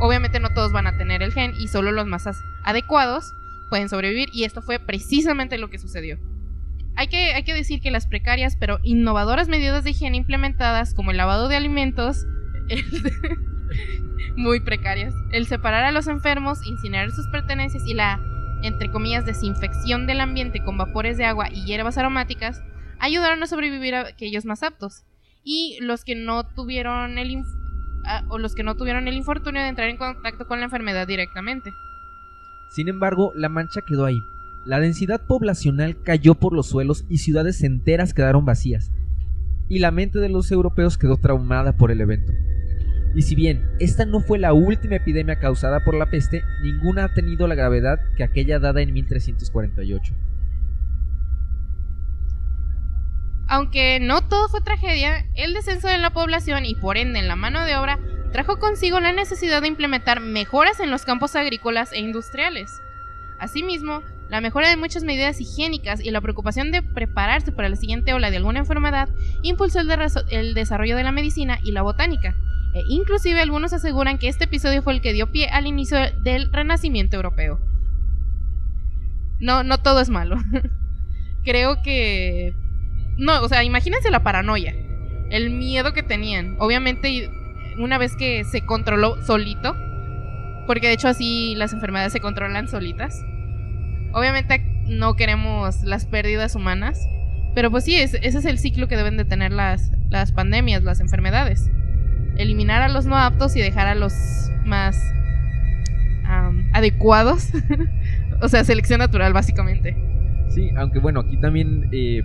obviamente 0.00 0.40
no 0.40 0.50
todos 0.50 0.72
van 0.72 0.86
a 0.86 0.96
tener 0.96 1.22
el 1.22 1.32
gen 1.32 1.52
y 1.58 1.68
solo 1.68 1.92
los 1.92 2.06
más 2.06 2.28
adecuados 2.64 3.32
pueden 3.70 3.88
sobrevivir 3.88 4.28
y 4.32 4.44
esto 4.44 4.62
fue 4.62 4.78
precisamente 4.78 5.58
lo 5.58 5.70
que 5.70 5.78
sucedió. 5.78 6.18
Hay 6.96 7.06
que, 7.08 7.32
hay 7.34 7.44
que 7.44 7.54
decir 7.54 7.80
que 7.80 7.90
las 7.90 8.06
precarias 8.06 8.56
pero 8.58 8.78
innovadoras 8.82 9.48
medidas 9.48 9.84
de 9.84 9.90
higiene 9.90 10.16
implementadas 10.16 10.92
como 10.94 11.10
el 11.12 11.16
lavado 11.16 11.48
de 11.48 11.56
alimentos, 11.56 12.26
muy 14.36 14.60
precarias, 14.60 15.14
el 15.32 15.46
separar 15.46 15.84
a 15.84 15.92
los 15.92 16.06
enfermos, 16.06 16.66
incinerar 16.66 17.10
sus 17.10 17.26
pertenencias 17.28 17.86
y 17.86 17.94
la, 17.94 18.20
entre 18.62 18.90
comillas, 18.90 19.26
desinfección 19.26 20.06
del 20.06 20.20
ambiente 20.20 20.62
con 20.62 20.78
vapores 20.78 21.16
de 21.16 21.24
agua 21.24 21.48
y 21.50 21.64
hierbas 21.64 21.98
aromáticas, 21.98 22.62
ayudaron 22.98 23.42
a 23.42 23.46
sobrevivir 23.46 23.94
a 23.94 24.08
aquellos 24.08 24.44
más 24.44 24.62
aptos. 24.62 25.04
Y 25.42 25.78
los 25.80 26.04
que 26.04 26.14
no 26.14 26.44
tuvieron 26.44 27.18
el 27.18 27.42
o 28.28 28.38
los 28.38 28.54
que 28.54 28.62
no 28.62 28.76
tuvieron 28.76 29.08
el 29.08 29.14
infortunio 29.14 29.62
de 29.62 29.68
entrar 29.68 29.88
en 29.88 29.96
contacto 29.96 30.46
con 30.46 30.58
la 30.58 30.66
enfermedad 30.66 31.06
directamente. 31.06 31.70
Sin 32.70 32.88
embargo, 32.88 33.32
la 33.34 33.48
mancha 33.48 33.80
quedó 33.86 34.04
ahí. 34.06 34.18
La 34.64 34.78
densidad 34.78 35.26
poblacional 35.26 36.02
cayó 36.02 36.34
por 36.34 36.52
los 36.52 36.66
suelos 36.66 37.04
y 37.08 37.18
ciudades 37.18 37.62
enteras 37.62 38.14
quedaron 38.14 38.44
vacías. 38.44 38.92
Y 39.68 39.78
la 39.78 39.90
mente 39.90 40.18
de 40.18 40.28
los 40.28 40.50
europeos 40.52 40.98
quedó 40.98 41.16
traumada 41.16 41.72
por 41.76 41.90
el 41.90 42.00
evento. 42.00 42.32
Y 43.14 43.22
si 43.22 43.34
bien 43.34 43.68
esta 43.80 44.04
no 44.04 44.20
fue 44.20 44.38
la 44.38 44.52
última 44.52 44.96
epidemia 44.96 45.38
causada 45.38 45.84
por 45.84 45.94
la 45.94 46.06
peste, 46.06 46.44
ninguna 46.62 47.04
ha 47.04 47.14
tenido 47.14 47.46
la 47.48 47.54
gravedad 47.54 47.98
que 48.16 48.22
aquella 48.22 48.58
dada 48.58 48.82
en 48.82 48.92
1348. 48.92 50.14
Aunque 53.48 53.98
no 54.00 54.28
todo 54.28 54.48
fue 54.48 54.60
tragedia, 54.60 55.26
el 55.34 55.54
descenso 55.54 55.88
de 55.88 55.98
la 55.98 56.10
población 56.10 56.64
y 56.64 56.76
por 56.76 56.96
ende 56.96 57.18
en 57.18 57.26
la 57.26 57.34
mano 57.34 57.64
de 57.64 57.76
obra 57.76 57.98
trajo 58.32 58.60
consigo 58.60 59.00
la 59.00 59.12
necesidad 59.12 59.60
de 59.60 59.66
implementar 59.66 60.20
mejoras 60.20 60.78
en 60.78 60.92
los 60.92 61.04
campos 61.04 61.34
agrícolas 61.34 61.92
e 61.92 61.98
industriales. 61.98 62.70
Asimismo, 63.40 64.02
la 64.28 64.40
mejora 64.40 64.68
de 64.68 64.76
muchas 64.76 65.02
medidas 65.02 65.40
higiénicas 65.40 66.00
y 66.00 66.12
la 66.12 66.20
preocupación 66.20 66.70
de 66.70 66.82
prepararse 66.82 67.50
para 67.50 67.68
la 67.68 67.74
siguiente 67.74 68.14
ola 68.14 68.30
de 68.30 68.36
alguna 68.36 68.60
enfermedad 68.60 69.08
impulsó 69.42 69.80
el, 69.80 70.54
desarrollo 70.54 70.96
de 70.96 71.02
la 71.02 71.10
medicina 71.10 71.58
y 71.64 71.72
la 71.72 71.82
botánica. 71.82 72.36
E 72.74 72.82
inclusive 72.88 73.40
algunos 73.40 73.72
aseguran 73.72 74.18
que 74.18 74.28
este 74.28 74.44
episodio 74.44 74.82
fue 74.82 74.92
el 74.92 75.00
que 75.00 75.12
dio 75.12 75.30
pie 75.30 75.48
al 75.48 75.66
inicio 75.66 75.98
del 76.22 76.52
renacimiento 76.52 77.16
europeo. 77.16 77.60
No, 79.40 79.64
no 79.64 79.78
todo 79.78 80.00
es 80.00 80.10
malo. 80.10 80.36
Creo 81.44 81.82
que 81.82 82.54
no, 83.20 83.42
o 83.42 83.48
sea, 83.48 83.64
imagínense 83.64 84.10
la 84.10 84.22
paranoia, 84.22 84.74
el 85.30 85.50
miedo 85.50 85.92
que 85.92 86.02
tenían. 86.02 86.56
Obviamente, 86.58 87.30
una 87.78 87.98
vez 87.98 88.16
que 88.16 88.44
se 88.44 88.64
controló 88.64 89.22
solito, 89.24 89.76
porque 90.66 90.88
de 90.88 90.94
hecho 90.94 91.08
así 91.08 91.54
las 91.54 91.72
enfermedades 91.72 92.12
se 92.12 92.20
controlan 92.20 92.68
solitas. 92.68 93.22
Obviamente 94.12 94.64
no 94.86 95.16
queremos 95.16 95.82
las 95.84 96.06
pérdidas 96.06 96.54
humanas, 96.54 97.06
pero 97.54 97.70
pues 97.70 97.84
sí, 97.84 97.96
ese 97.96 98.18
es 98.22 98.44
el 98.44 98.58
ciclo 98.58 98.88
que 98.88 98.96
deben 98.96 99.16
de 99.16 99.24
tener 99.24 99.52
las, 99.52 99.92
las 100.08 100.32
pandemias, 100.32 100.82
las 100.82 101.00
enfermedades. 101.00 101.70
Eliminar 102.40 102.82
a 102.82 102.88
los 102.88 103.06
no 103.06 103.16
aptos 103.16 103.56
y 103.56 103.60
dejar 103.60 103.86
a 103.86 103.94
los 103.94 104.12
más 104.64 105.00
adecuados. 106.72 107.48
o 108.40 108.48
sea, 108.48 108.64
selección 108.64 108.98
natural 109.00 109.32
básicamente. 109.32 109.96
Sí, 110.48 110.70
aunque 110.76 110.98
bueno, 110.98 111.20
aquí 111.20 111.36
también 111.36 111.88
eh, 111.92 112.22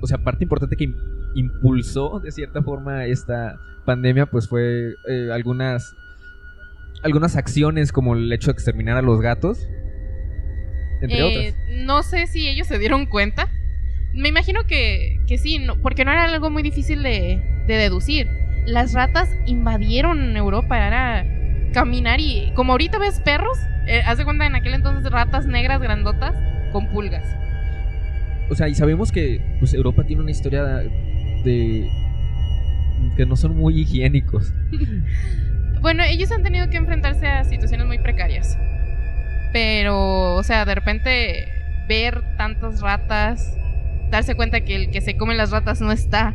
o 0.00 0.06
sea, 0.06 0.18
parte 0.18 0.44
importante 0.44 0.76
que 0.76 0.92
impulsó 1.34 2.20
de 2.20 2.30
cierta 2.32 2.62
forma 2.62 3.06
esta 3.06 3.58
pandemia, 3.84 4.26
pues 4.26 4.48
fue 4.48 4.94
eh, 5.08 5.30
algunas, 5.32 5.94
algunas 7.02 7.36
acciones 7.36 7.92
como 7.92 8.14
el 8.14 8.32
hecho 8.32 8.48
de 8.48 8.52
exterminar 8.52 8.96
a 8.96 9.02
los 9.02 9.20
gatos, 9.20 9.68
entre 11.02 11.18
eh, 11.18 11.22
otras. 11.22 11.54
No 11.84 12.02
sé 12.02 12.26
si 12.26 12.48
ellos 12.48 12.66
se 12.66 12.78
dieron 12.78 13.06
cuenta. 13.06 13.48
Me 14.14 14.28
imagino 14.28 14.66
que, 14.66 15.20
que 15.26 15.36
sí, 15.36 15.58
no, 15.58 15.76
porque 15.82 16.04
no 16.04 16.12
era 16.12 16.24
algo 16.24 16.50
muy 16.50 16.62
difícil 16.62 17.02
de, 17.02 17.42
deducir. 17.66 18.28
Las 18.66 18.92
ratas 18.92 19.34
invadieron 19.46 20.36
Europa, 20.36 20.86
era 20.86 21.24
caminar 21.72 22.20
y... 22.20 22.52
Como 22.54 22.72
ahorita 22.72 22.98
ves 22.98 23.20
perros, 23.20 23.58
eh, 23.86 24.02
haz 24.06 24.18
de 24.18 24.24
cuenta 24.24 24.46
en 24.46 24.54
aquel 24.54 24.74
entonces 24.74 25.10
ratas 25.10 25.46
negras 25.46 25.80
grandotas 25.80 26.34
con 26.72 26.88
pulgas 26.88 27.24
o 28.48 28.54
sea, 28.54 28.68
y 28.68 28.74
sabemos 28.74 29.12
que 29.12 29.40
pues 29.58 29.74
Europa 29.74 30.04
tiene 30.04 30.22
una 30.22 30.30
historia 30.30 30.62
de 30.64 31.90
que 33.16 33.26
no 33.26 33.36
son 33.36 33.56
muy 33.56 33.80
higiénicos. 33.80 34.52
bueno, 35.80 36.02
ellos 36.04 36.30
han 36.32 36.42
tenido 36.42 36.68
que 36.70 36.76
enfrentarse 36.76 37.26
a 37.26 37.44
situaciones 37.44 37.86
muy 37.86 37.98
precarias. 37.98 38.56
Pero, 39.52 40.34
o 40.34 40.42
sea, 40.42 40.64
de 40.64 40.74
repente 40.74 41.48
ver 41.88 42.22
tantas 42.36 42.80
ratas, 42.80 43.56
darse 44.10 44.34
cuenta 44.34 44.60
que 44.60 44.76
el 44.76 44.90
que 44.90 45.00
se 45.00 45.16
come 45.16 45.34
las 45.34 45.50
ratas 45.50 45.80
no 45.80 45.92
está. 45.92 46.34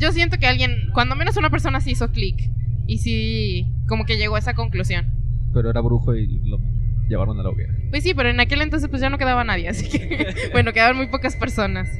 Yo 0.00 0.12
siento 0.12 0.38
que 0.38 0.46
alguien, 0.46 0.88
cuando 0.94 1.14
menos 1.14 1.36
una 1.36 1.50
persona 1.50 1.80
sí 1.82 1.90
hizo 1.90 2.10
clic 2.10 2.50
y 2.86 2.98
sí 2.98 3.68
como 3.86 4.06
que 4.06 4.16
llegó 4.16 4.36
a 4.36 4.38
esa 4.38 4.54
conclusión. 4.54 5.06
Pero 5.52 5.68
era 5.68 5.82
brujo 5.82 6.14
y 6.14 6.40
lo 6.48 6.58
llevaron 7.06 7.38
a 7.38 7.42
la 7.42 7.50
hoguera. 7.50 7.74
Pues 7.90 8.02
sí, 8.02 8.14
pero 8.14 8.30
en 8.30 8.40
aquel 8.40 8.62
entonces 8.62 8.88
pues 8.88 9.02
ya 9.02 9.10
no 9.10 9.18
quedaba 9.18 9.44
nadie, 9.44 9.68
así 9.68 9.90
que 9.90 10.34
bueno, 10.52 10.72
quedaban 10.72 10.96
muy 10.96 11.08
pocas 11.08 11.36
personas. 11.36 11.90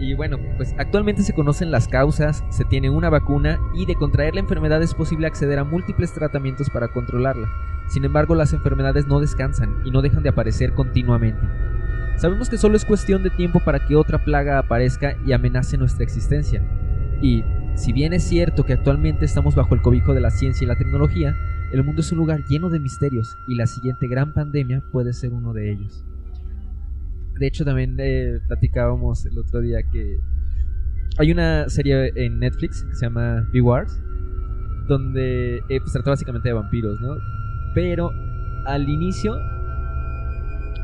Y 0.00 0.14
bueno, 0.14 0.38
pues 0.56 0.74
actualmente 0.76 1.22
se 1.22 1.32
conocen 1.32 1.70
las 1.70 1.86
causas, 1.86 2.42
se 2.50 2.64
tiene 2.64 2.90
una 2.90 3.08
vacuna 3.08 3.60
y 3.76 3.86
de 3.86 3.94
contraer 3.94 4.34
la 4.34 4.40
enfermedad 4.40 4.82
es 4.82 4.94
posible 4.94 5.28
acceder 5.28 5.60
a 5.60 5.64
múltiples 5.64 6.12
tratamientos 6.12 6.70
para 6.70 6.88
controlarla. 6.88 7.48
Sin 7.86 8.04
embargo, 8.04 8.34
las 8.34 8.52
enfermedades 8.52 9.06
no 9.06 9.20
descansan 9.20 9.76
y 9.84 9.92
no 9.92 10.02
dejan 10.02 10.24
de 10.24 10.30
aparecer 10.30 10.74
continuamente. 10.74 11.46
Sabemos 12.16 12.48
que 12.48 12.58
solo 12.58 12.76
es 12.76 12.84
cuestión 12.84 13.22
de 13.22 13.30
tiempo 13.30 13.60
para 13.60 13.86
que 13.86 13.96
otra 13.96 14.24
plaga 14.24 14.58
aparezca 14.58 15.16
y 15.26 15.32
amenace 15.32 15.76
nuestra 15.76 16.04
existencia. 16.04 16.62
Y, 17.20 17.44
si 17.74 17.92
bien 17.92 18.12
es 18.12 18.22
cierto 18.22 18.64
que 18.64 18.72
actualmente 18.72 19.24
estamos 19.24 19.54
bajo 19.54 19.74
el 19.74 19.82
cobijo 19.82 20.14
de 20.14 20.20
la 20.20 20.30
ciencia 20.30 20.64
y 20.64 20.68
la 20.68 20.76
tecnología, 20.76 21.36
el 21.72 21.82
mundo 21.82 22.02
es 22.02 22.12
un 22.12 22.18
lugar 22.18 22.44
lleno 22.48 22.70
de 22.70 22.78
misterios 22.78 23.36
y 23.48 23.56
la 23.56 23.66
siguiente 23.66 24.06
gran 24.06 24.32
pandemia 24.32 24.82
puede 24.92 25.12
ser 25.12 25.32
uno 25.32 25.52
de 25.52 25.72
ellos. 25.72 26.04
De 27.38 27.48
hecho, 27.48 27.64
también 27.64 27.96
eh, 27.98 28.38
platicábamos 28.46 29.26
el 29.26 29.36
otro 29.38 29.60
día 29.60 29.78
que 29.90 30.18
hay 31.18 31.32
una 31.32 31.68
serie 31.68 32.12
en 32.14 32.38
Netflix 32.38 32.84
que 32.84 32.94
se 32.94 33.06
llama 33.06 33.44
Wars 33.60 34.00
donde 34.86 35.56
eh, 35.68 35.80
pues, 35.80 35.92
trata 35.92 36.10
básicamente 36.10 36.48
de 36.48 36.54
vampiros, 36.54 37.00
¿no? 37.00 37.16
Pero 37.74 38.10
al 38.66 38.88
inicio 38.88 39.36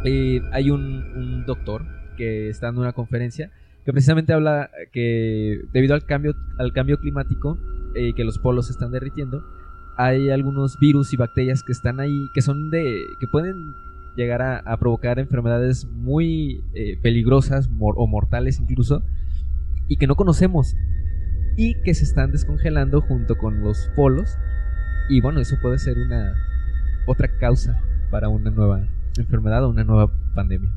eh, 0.04 0.42
hay 0.52 0.70
un, 0.70 1.44
doctor 1.46 1.84
que 2.16 2.48
está 2.48 2.66
dando 2.66 2.82
una 2.82 2.92
conferencia 2.92 3.50
que 3.84 3.92
precisamente 3.92 4.32
habla 4.32 4.70
que 4.92 5.62
debido 5.72 5.94
al 5.94 6.04
cambio, 6.04 6.34
al 6.58 6.72
cambio 6.72 6.98
climático, 6.98 7.58
que 7.94 8.24
los 8.24 8.38
polos 8.38 8.66
se 8.66 8.72
están 8.72 8.92
derritiendo, 8.92 9.42
hay 10.02 10.30
algunos 10.30 10.78
virus 10.78 11.12
y 11.12 11.18
bacterias 11.18 11.62
que 11.62 11.72
están 11.72 12.00
ahí, 12.00 12.28
que 12.32 12.40
son 12.40 12.70
de, 12.70 13.04
que 13.20 13.26
pueden 13.26 13.74
llegar 14.16 14.40
a, 14.40 14.76
provocar 14.78 15.18
enfermedades 15.18 15.86
muy 15.86 16.64
eh, 16.74 16.98
peligrosas 17.02 17.68
o 17.78 18.06
mortales 18.06 18.58
incluso, 18.60 19.02
y 19.88 19.96
que 19.96 20.06
no 20.06 20.16
conocemos, 20.16 20.74
y 21.56 21.74
que 21.82 21.92
se 21.92 22.04
están 22.04 22.32
descongelando 22.32 23.02
junto 23.02 23.36
con 23.36 23.60
los 23.60 23.90
polos, 23.94 24.38
y 25.10 25.20
bueno, 25.20 25.38
eso 25.38 25.56
puede 25.60 25.78
ser 25.78 25.98
una 25.98 26.34
otra 27.06 27.28
causa 27.38 27.78
para 28.10 28.30
una 28.30 28.50
nueva 28.50 28.86
enfermedad 29.22 29.64
o 29.64 29.70
una 29.70 29.84
nueva 29.84 30.10
pandemia. 30.34 30.70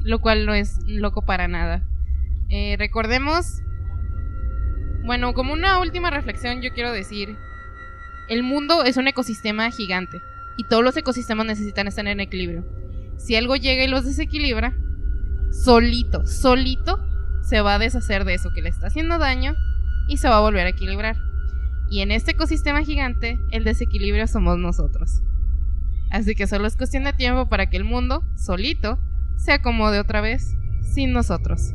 Lo 0.00 0.20
cual 0.20 0.46
no 0.46 0.54
es 0.54 0.78
loco 0.86 1.24
para 1.24 1.48
nada. 1.48 1.82
Eh, 2.48 2.76
recordemos, 2.78 3.62
bueno, 5.04 5.34
como 5.34 5.52
una 5.52 5.78
última 5.80 6.10
reflexión 6.10 6.62
yo 6.62 6.72
quiero 6.72 6.92
decir 6.92 7.36
el 8.28 8.42
mundo 8.42 8.84
es 8.84 8.96
un 8.96 9.08
ecosistema 9.08 9.70
gigante 9.70 10.20
y 10.58 10.64
todos 10.64 10.84
los 10.84 10.96
ecosistemas 10.96 11.46
necesitan 11.46 11.88
estar 11.88 12.06
en 12.06 12.20
equilibrio. 12.20 12.64
Si 13.16 13.36
algo 13.36 13.56
llega 13.56 13.84
y 13.84 13.88
los 13.88 14.04
desequilibra, 14.04 14.76
solito, 15.50 16.26
solito 16.26 16.98
se 17.42 17.62
va 17.62 17.76
a 17.76 17.78
deshacer 17.78 18.24
de 18.24 18.34
eso 18.34 18.50
que 18.54 18.60
le 18.60 18.68
está 18.68 18.88
haciendo 18.88 19.18
daño 19.18 19.54
y 20.08 20.18
se 20.18 20.28
va 20.28 20.36
a 20.36 20.40
volver 20.40 20.66
a 20.66 20.70
equilibrar. 20.70 21.16
Y 21.90 22.00
en 22.00 22.10
este 22.10 22.32
ecosistema 22.32 22.82
gigante, 22.82 23.40
el 23.50 23.64
desequilibrio 23.64 24.26
somos 24.26 24.58
nosotros. 24.58 25.22
Así 26.10 26.34
que 26.34 26.46
solo 26.46 26.66
es 26.66 26.76
cuestión 26.76 27.04
de 27.04 27.12
tiempo 27.12 27.48
para 27.48 27.68
que 27.68 27.76
el 27.76 27.84
mundo, 27.84 28.24
solito, 28.36 28.98
se 29.36 29.52
acomode 29.52 30.00
otra 30.00 30.20
vez 30.20 30.56
sin 30.82 31.12
nosotros. 31.12 31.74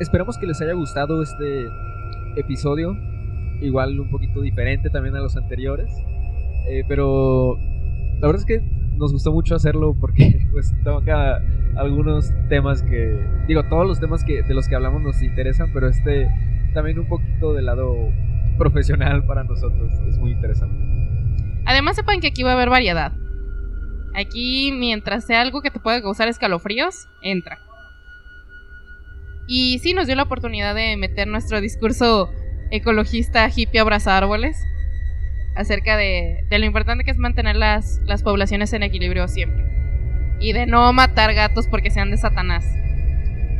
Esperamos 0.00 0.36
que 0.38 0.46
les 0.46 0.60
haya 0.60 0.74
gustado 0.74 1.22
este 1.22 1.68
episodio. 2.36 2.96
Igual 3.60 3.98
un 3.98 4.10
poquito 4.10 4.42
diferente 4.42 4.90
también 4.90 5.16
a 5.16 5.20
los 5.20 5.36
anteriores. 5.36 5.90
Eh, 6.68 6.84
pero 6.86 7.56
la 8.20 8.26
verdad 8.26 8.40
es 8.40 8.44
que 8.44 8.60
nos 8.96 9.12
gustó 9.12 9.32
mucho 9.32 9.54
hacerlo 9.54 9.94
porque 9.98 10.46
pues 10.52 10.74
toca 10.84 11.40
algunos 11.76 12.32
temas 12.48 12.82
que... 12.82 13.18
Digo, 13.48 13.62
todos 13.64 13.86
los 13.86 14.00
temas 14.00 14.24
que, 14.24 14.42
de 14.42 14.54
los 14.54 14.68
que 14.68 14.74
hablamos 14.74 15.02
nos 15.02 15.22
interesan, 15.22 15.70
pero 15.72 15.88
este 15.88 16.28
también 16.74 16.98
un 16.98 17.08
poquito 17.08 17.54
del 17.54 17.66
lado 17.66 17.94
profesional 18.58 19.24
para 19.24 19.44
nosotros. 19.44 19.92
Es 20.06 20.18
muy 20.18 20.32
interesante. 20.32 20.76
Además 21.64 21.96
sepan 21.96 22.20
que 22.20 22.28
aquí 22.28 22.42
va 22.42 22.50
a 22.50 22.54
haber 22.54 22.68
variedad. 22.68 23.12
Aquí, 24.14 24.72
mientras 24.72 25.24
sea 25.24 25.40
algo 25.40 25.62
que 25.62 25.70
te 25.70 25.80
pueda 25.80 26.00
causar 26.00 26.28
escalofríos, 26.28 27.08
entra. 27.22 27.58
Y 29.46 29.78
sí 29.78 29.94
nos 29.94 30.06
dio 30.06 30.16
la 30.16 30.24
oportunidad 30.24 30.74
de 30.74 30.96
meter 30.96 31.28
nuestro 31.28 31.60
discurso 31.60 32.32
ecologista 32.70 33.48
hippie 33.54 33.80
abraza 33.80 34.16
árboles 34.16 34.66
acerca 35.54 35.96
de, 35.96 36.44
de, 36.50 36.58
lo 36.58 36.66
importante 36.66 37.04
que 37.04 37.10
es 37.10 37.18
mantener 37.18 37.56
las, 37.56 38.00
las 38.04 38.22
poblaciones 38.22 38.72
en 38.72 38.82
equilibrio 38.82 39.28
siempre. 39.28 39.64
Y 40.38 40.52
de 40.52 40.66
no 40.66 40.92
matar 40.92 41.32
gatos 41.32 41.66
porque 41.68 41.90
sean 41.90 42.10
de 42.10 42.18
Satanás. 42.18 42.64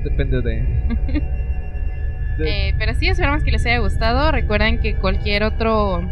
Depende 0.04 0.42
de... 0.42 0.62
de... 2.38 2.68
Eh, 2.68 2.74
pero 2.78 2.94
sí, 2.94 3.08
esperamos 3.08 3.42
que 3.44 3.50
les 3.50 3.64
haya 3.64 3.78
gustado. 3.78 4.30
Recuerden 4.30 4.80
que 4.80 4.96
cualquier 4.96 5.42
otro 5.42 6.02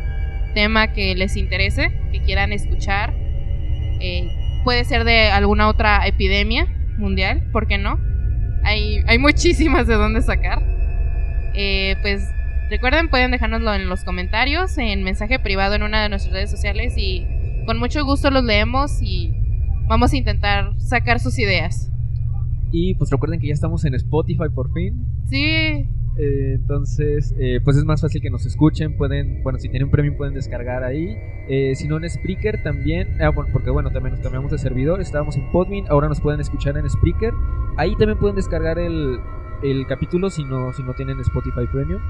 tema 0.55 0.93
que 0.93 1.15
les 1.15 1.37
interese, 1.37 1.93
que 2.13 2.23
quieran 2.23 2.53
escuchar, 2.53 3.13
eh, 4.01 4.29
puede 4.65 4.85
ser 4.85 5.05
de 5.05 5.31
alguna 5.31 5.69
otra 5.69 6.07
epidemia 6.07 6.67
mundial, 6.97 7.43
¿por 7.53 7.67
qué 7.67 7.77
no? 7.77 7.99
Hay, 8.65 9.03
hay 9.07 9.19
muchísimas 9.19 9.87
de 9.87 9.95
dónde 9.95 10.23
sacar. 10.23 10.63
Eh, 11.55 11.97
pues 12.03 12.29
recuerden, 12.71 13.09
pueden 13.09 13.31
dejárnoslo 13.31 13.75
en 13.75 13.89
los 13.89 14.05
comentarios, 14.05 14.77
en 14.79 15.03
mensaje 15.03 15.39
privado 15.39 15.75
en 15.75 15.83
una 15.83 16.03
de 16.03 16.09
nuestras 16.09 16.33
redes 16.33 16.51
sociales 16.51 16.95
y 16.97 17.27
con 17.67 17.79
mucho 17.79 18.05
gusto 18.05 18.31
los 18.31 18.45
leemos 18.45 19.01
y 19.01 19.33
vamos 19.87 20.13
a 20.13 20.17
intentar 20.17 20.73
sacar 20.79 21.21
sus 21.21 21.39
ideas. 21.39 21.91
Y 22.73 22.95
pues 22.95 23.11
recuerden 23.11 23.39
que 23.39 23.49
ya 23.49 23.55
estamos 23.55 23.85
en 23.85 23.95
Spotify 23.95 24.49
por 24.53 24.73
fin. 24.73 25.07
Sí. 25.29 25.89
Eh, 26.17 26.55
entonces, 26.55 27.35
eh, 27.39 27.61
pues 27.65 27.77
es 27.77 27.85
más 27.85 28.01
fácil 28.01 28.23
que 28.23 28.31
nos 28.31 28.47
escuchen. 28.47 28.97
Pueden, 28.97 29.43
bueno, 29.43 29.59
si 29.59 29.69
tienen 29.69 29.91
premium 29.91 30.17
pueden 30.17 30.35
descargar 30.35 30.85
ahí. 30.85 31.17
Eh, 31.49 31.75
si 31.75 31.89
no 31.89 31.97
en 31.97 32.09
Spreaker 32.09 32.63
también, 32.63 33.21
ah, 33.21 33.31
bueno, 33.31 33.51
porque 33.53 33.71
bueno, 33.71 33.91
también 33.91 34.15
nos 34.15 34.23
cambiamos 34.23 34.51
de 34.51 34.59
servidor. 34.59 35.01
Estábamos 35.01 35.37
en 35.37 35.51
Podmin, 35.51 35.87
ahora 35.89 36.09
nos 36.09 36.21
pueden 36.21 36.41
escuchar 36.41 36.77
en 36.77 36.89
Spreaker. 36.89 37.35
Ahí 37.77 37.97
también 37.97 38.19
pueden 38.19 38.37
descargar 38.37 38.79
el, 38.79 39.19
el 39.63 39.87
capítulo 39.87 40.31
si 40.31 40.45
no, 40.45 40.73
si 40.73 40.83
no 40.83 40.95
tienen 40.95 41.19
Spotify 41.21 41.67
Premium. 41.71 42.01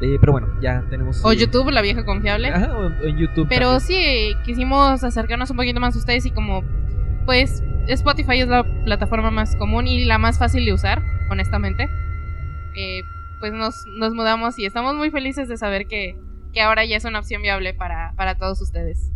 Eh, 0.00 0.18
pero 0.20 0.32
bueno, 0.32 0.48
ya 0.60 0.84
tenemos. 0.90 1.24
O 1.24 1.32
YouTube, 1.32 1.70
la 1.70 1.82
vieja 1.82 2.04
confiable. 2.04 2.48
Ajá, 2.48 2.76
o 2.76 2.90
en 3.04 3.16
YouTube. 3.16 3.46
Pero 3.48 3.78
también. 3.78 3.80
sí, 3.80 4.36
quisimos 4.44 5.02
acercarnos 5.02 5.50
un 5.50 5.56
poquito 5.56 5.80
más 5.80 5.94
a 5.94 5.98
ustedes 5.98 6.26
y 6.26 6.30
como, 6.32 6.64
pues, 7.24 7.62
Spotify 7.86 8.40
es 8.40 8.48
la 8.48 8.64
plataforma 8.84 9.30
más 9.30 9.56
común 9.56 9.86
y 9.86 10.04
la 10.04 10.18
más 10.18 10.38
fácil 10.38 10.64
de 10.64 10.72
usar, 10.72 11.02
honestamente. 11.30 11.88
Eh, 12.76 13.02
pues 13.40 13.52
nos, 13.52 13.74
nos, 13.98 14.14
mudamos 14.14 14.58
y 14.58 14.66
estamos 14.66 14.94
muy 14.94 15.10
felices 15.10 15.48
de 15.48 15.56
saber 15.56 15.86
que, 15.86 16.16
que 16.52 16.60
ahora 16.60 16.84
ya 16.84 16.96
es 16.96 17.04
una 17.04 17.18
opción 17.18 17.42
viable 17.42 17.74
para, 17.74 18.12
para, 18.16 18.36
todos 18.36 18.60
ustedes. 18.60 19.12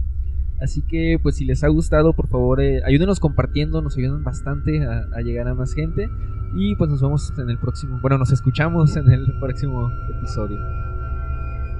Así 0.61 0.82
que 0.82 1.18
pues 1.22 1.36
si 1.36 1.44
les 1.44 1.64
ha 1.64 1.68
gustado, 1.68 2.12
por 2.12 2.28
favor, 2.28 2.61
eh, 2.61 2.82
ayúdenos 2.84 3.20
compartiendo, 3.20 3.80
nos 3.80 3.96
ayudan 3.96 4.24
bastante 4.24 4.84
a, 4.84 5.06
a, 5.16 5.20
llegar 5.22 5.48
a 5.48 5.54
más 5.54 5.74
gente. 5.74 6.08
Y 6.54 6.74
pues 6.76 6.90
nos 6.90 7.00
vemos 7.00 7.32
en 7.38 7.48
el 7.48 7.58
próximo, 7.58 7.98
bueno, 8.02 8.18
nos 8.18 8.32
escuchamos 8.32 8.96
en 8.96 9.11
el 9.11 9.38
próximo 9.38 9.90
episodio. 10.16 10.58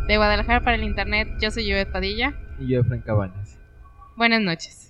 De 0.07 0.16
Guadalajara 0.16 0.61
para 0.61 0.76
el 0.76 0.85
Internet, 0.85 1.28
yo 1.41 1.51
soy 1.51 1.66
Yvette 1.66 1.93
Padilla. 1.93 2.35
Y 2.59 2.68
yo, 2.68 2.85
Frank 2.85 3.05
Cabañas. 3.05 3.59
Buenas 4.16 4.43
noches. 4.43 4.89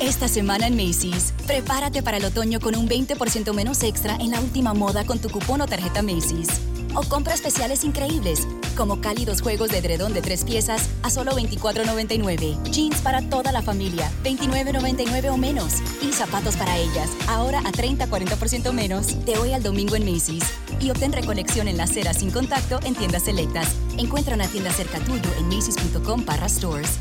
Esta 0.00 0.28
semana 0.28 0.68
en 0.68 0.76
Macy's, 0.76 1.34
prepárate 1.44 2.04
para 2.04 2.18
el 2.18 2.24
otoño 2.24 2.60
con 2.60 2.76
un 2.76 2.88
20% 2.88 3.52
menos 3.52 3.82
extra 3.82 4.14
en 4.20 4.30
la 4.30 4.40
última 4.40 4.72
moda 4.72 5.04
con 5.04 5.18
tu 5.18 5.28
cupón 5.28 5.60
o 5.60 5.66
tarjeta 5.66 6.02
Macy's. 6.02 6.48
O 6.94 7.02
compra 7.02 7.34
especiales 7.34 7.82
increíbles, 7.82 8.46
como 8.76 9.00
cálidos 9.00 9.42
juegos 9.42 9.70
de 9.70 9.78
edredón 9.78 10.14
de 10.14 10.22
tres 10.22 10.44
piezas 10.44 10.88
a 11.02 11.10
solo 11.10 11.32
$24.99. 11.32 12.62
Jeans 12.70 13.00
para 13.00 13.28
toda 13.28 13.50
la 13.50 13.60
familia, 13.60 14.08
$29.99 14.22 15.32
o 15.32 15.36
menos. 15.36 15.74
Y 16.00 16.12
zapatos 16.12 16.56
para 16.56 16.76
ellas, 16.78 17.10
ahora 17.26 17.58
a 17.58 17.72
30-40% 17.72 18.72
menos, 18.72 19.24
de 19.26 19.36
hoy 19.36 19.52
al 19.52 19.64
domingo 19.64 19.96
en 19.96 20.04
Macy's. 20.10 20.44
Y 20.78 20.90
obtén 20.90 21.12
recolección 21.12 21.66
en 21.66 21.76
la 21.76 21.84
acera 21.84 22.14
sin 22.14 22.30
contacto 22.30 22.78
en 22.84 22.94
tiendas 22.94 23.24
selectas. 23.24 23.74
Encuentra 23.96 24.36
una 24.36 24.46
tienda 24.46 24.70
cerca 24.70 25.00
tuyo 25.00 25.28
en 25.38 25.48
macy's.com 25.48 26.24
barra 26.24 26.48
stores. 26.48 27.00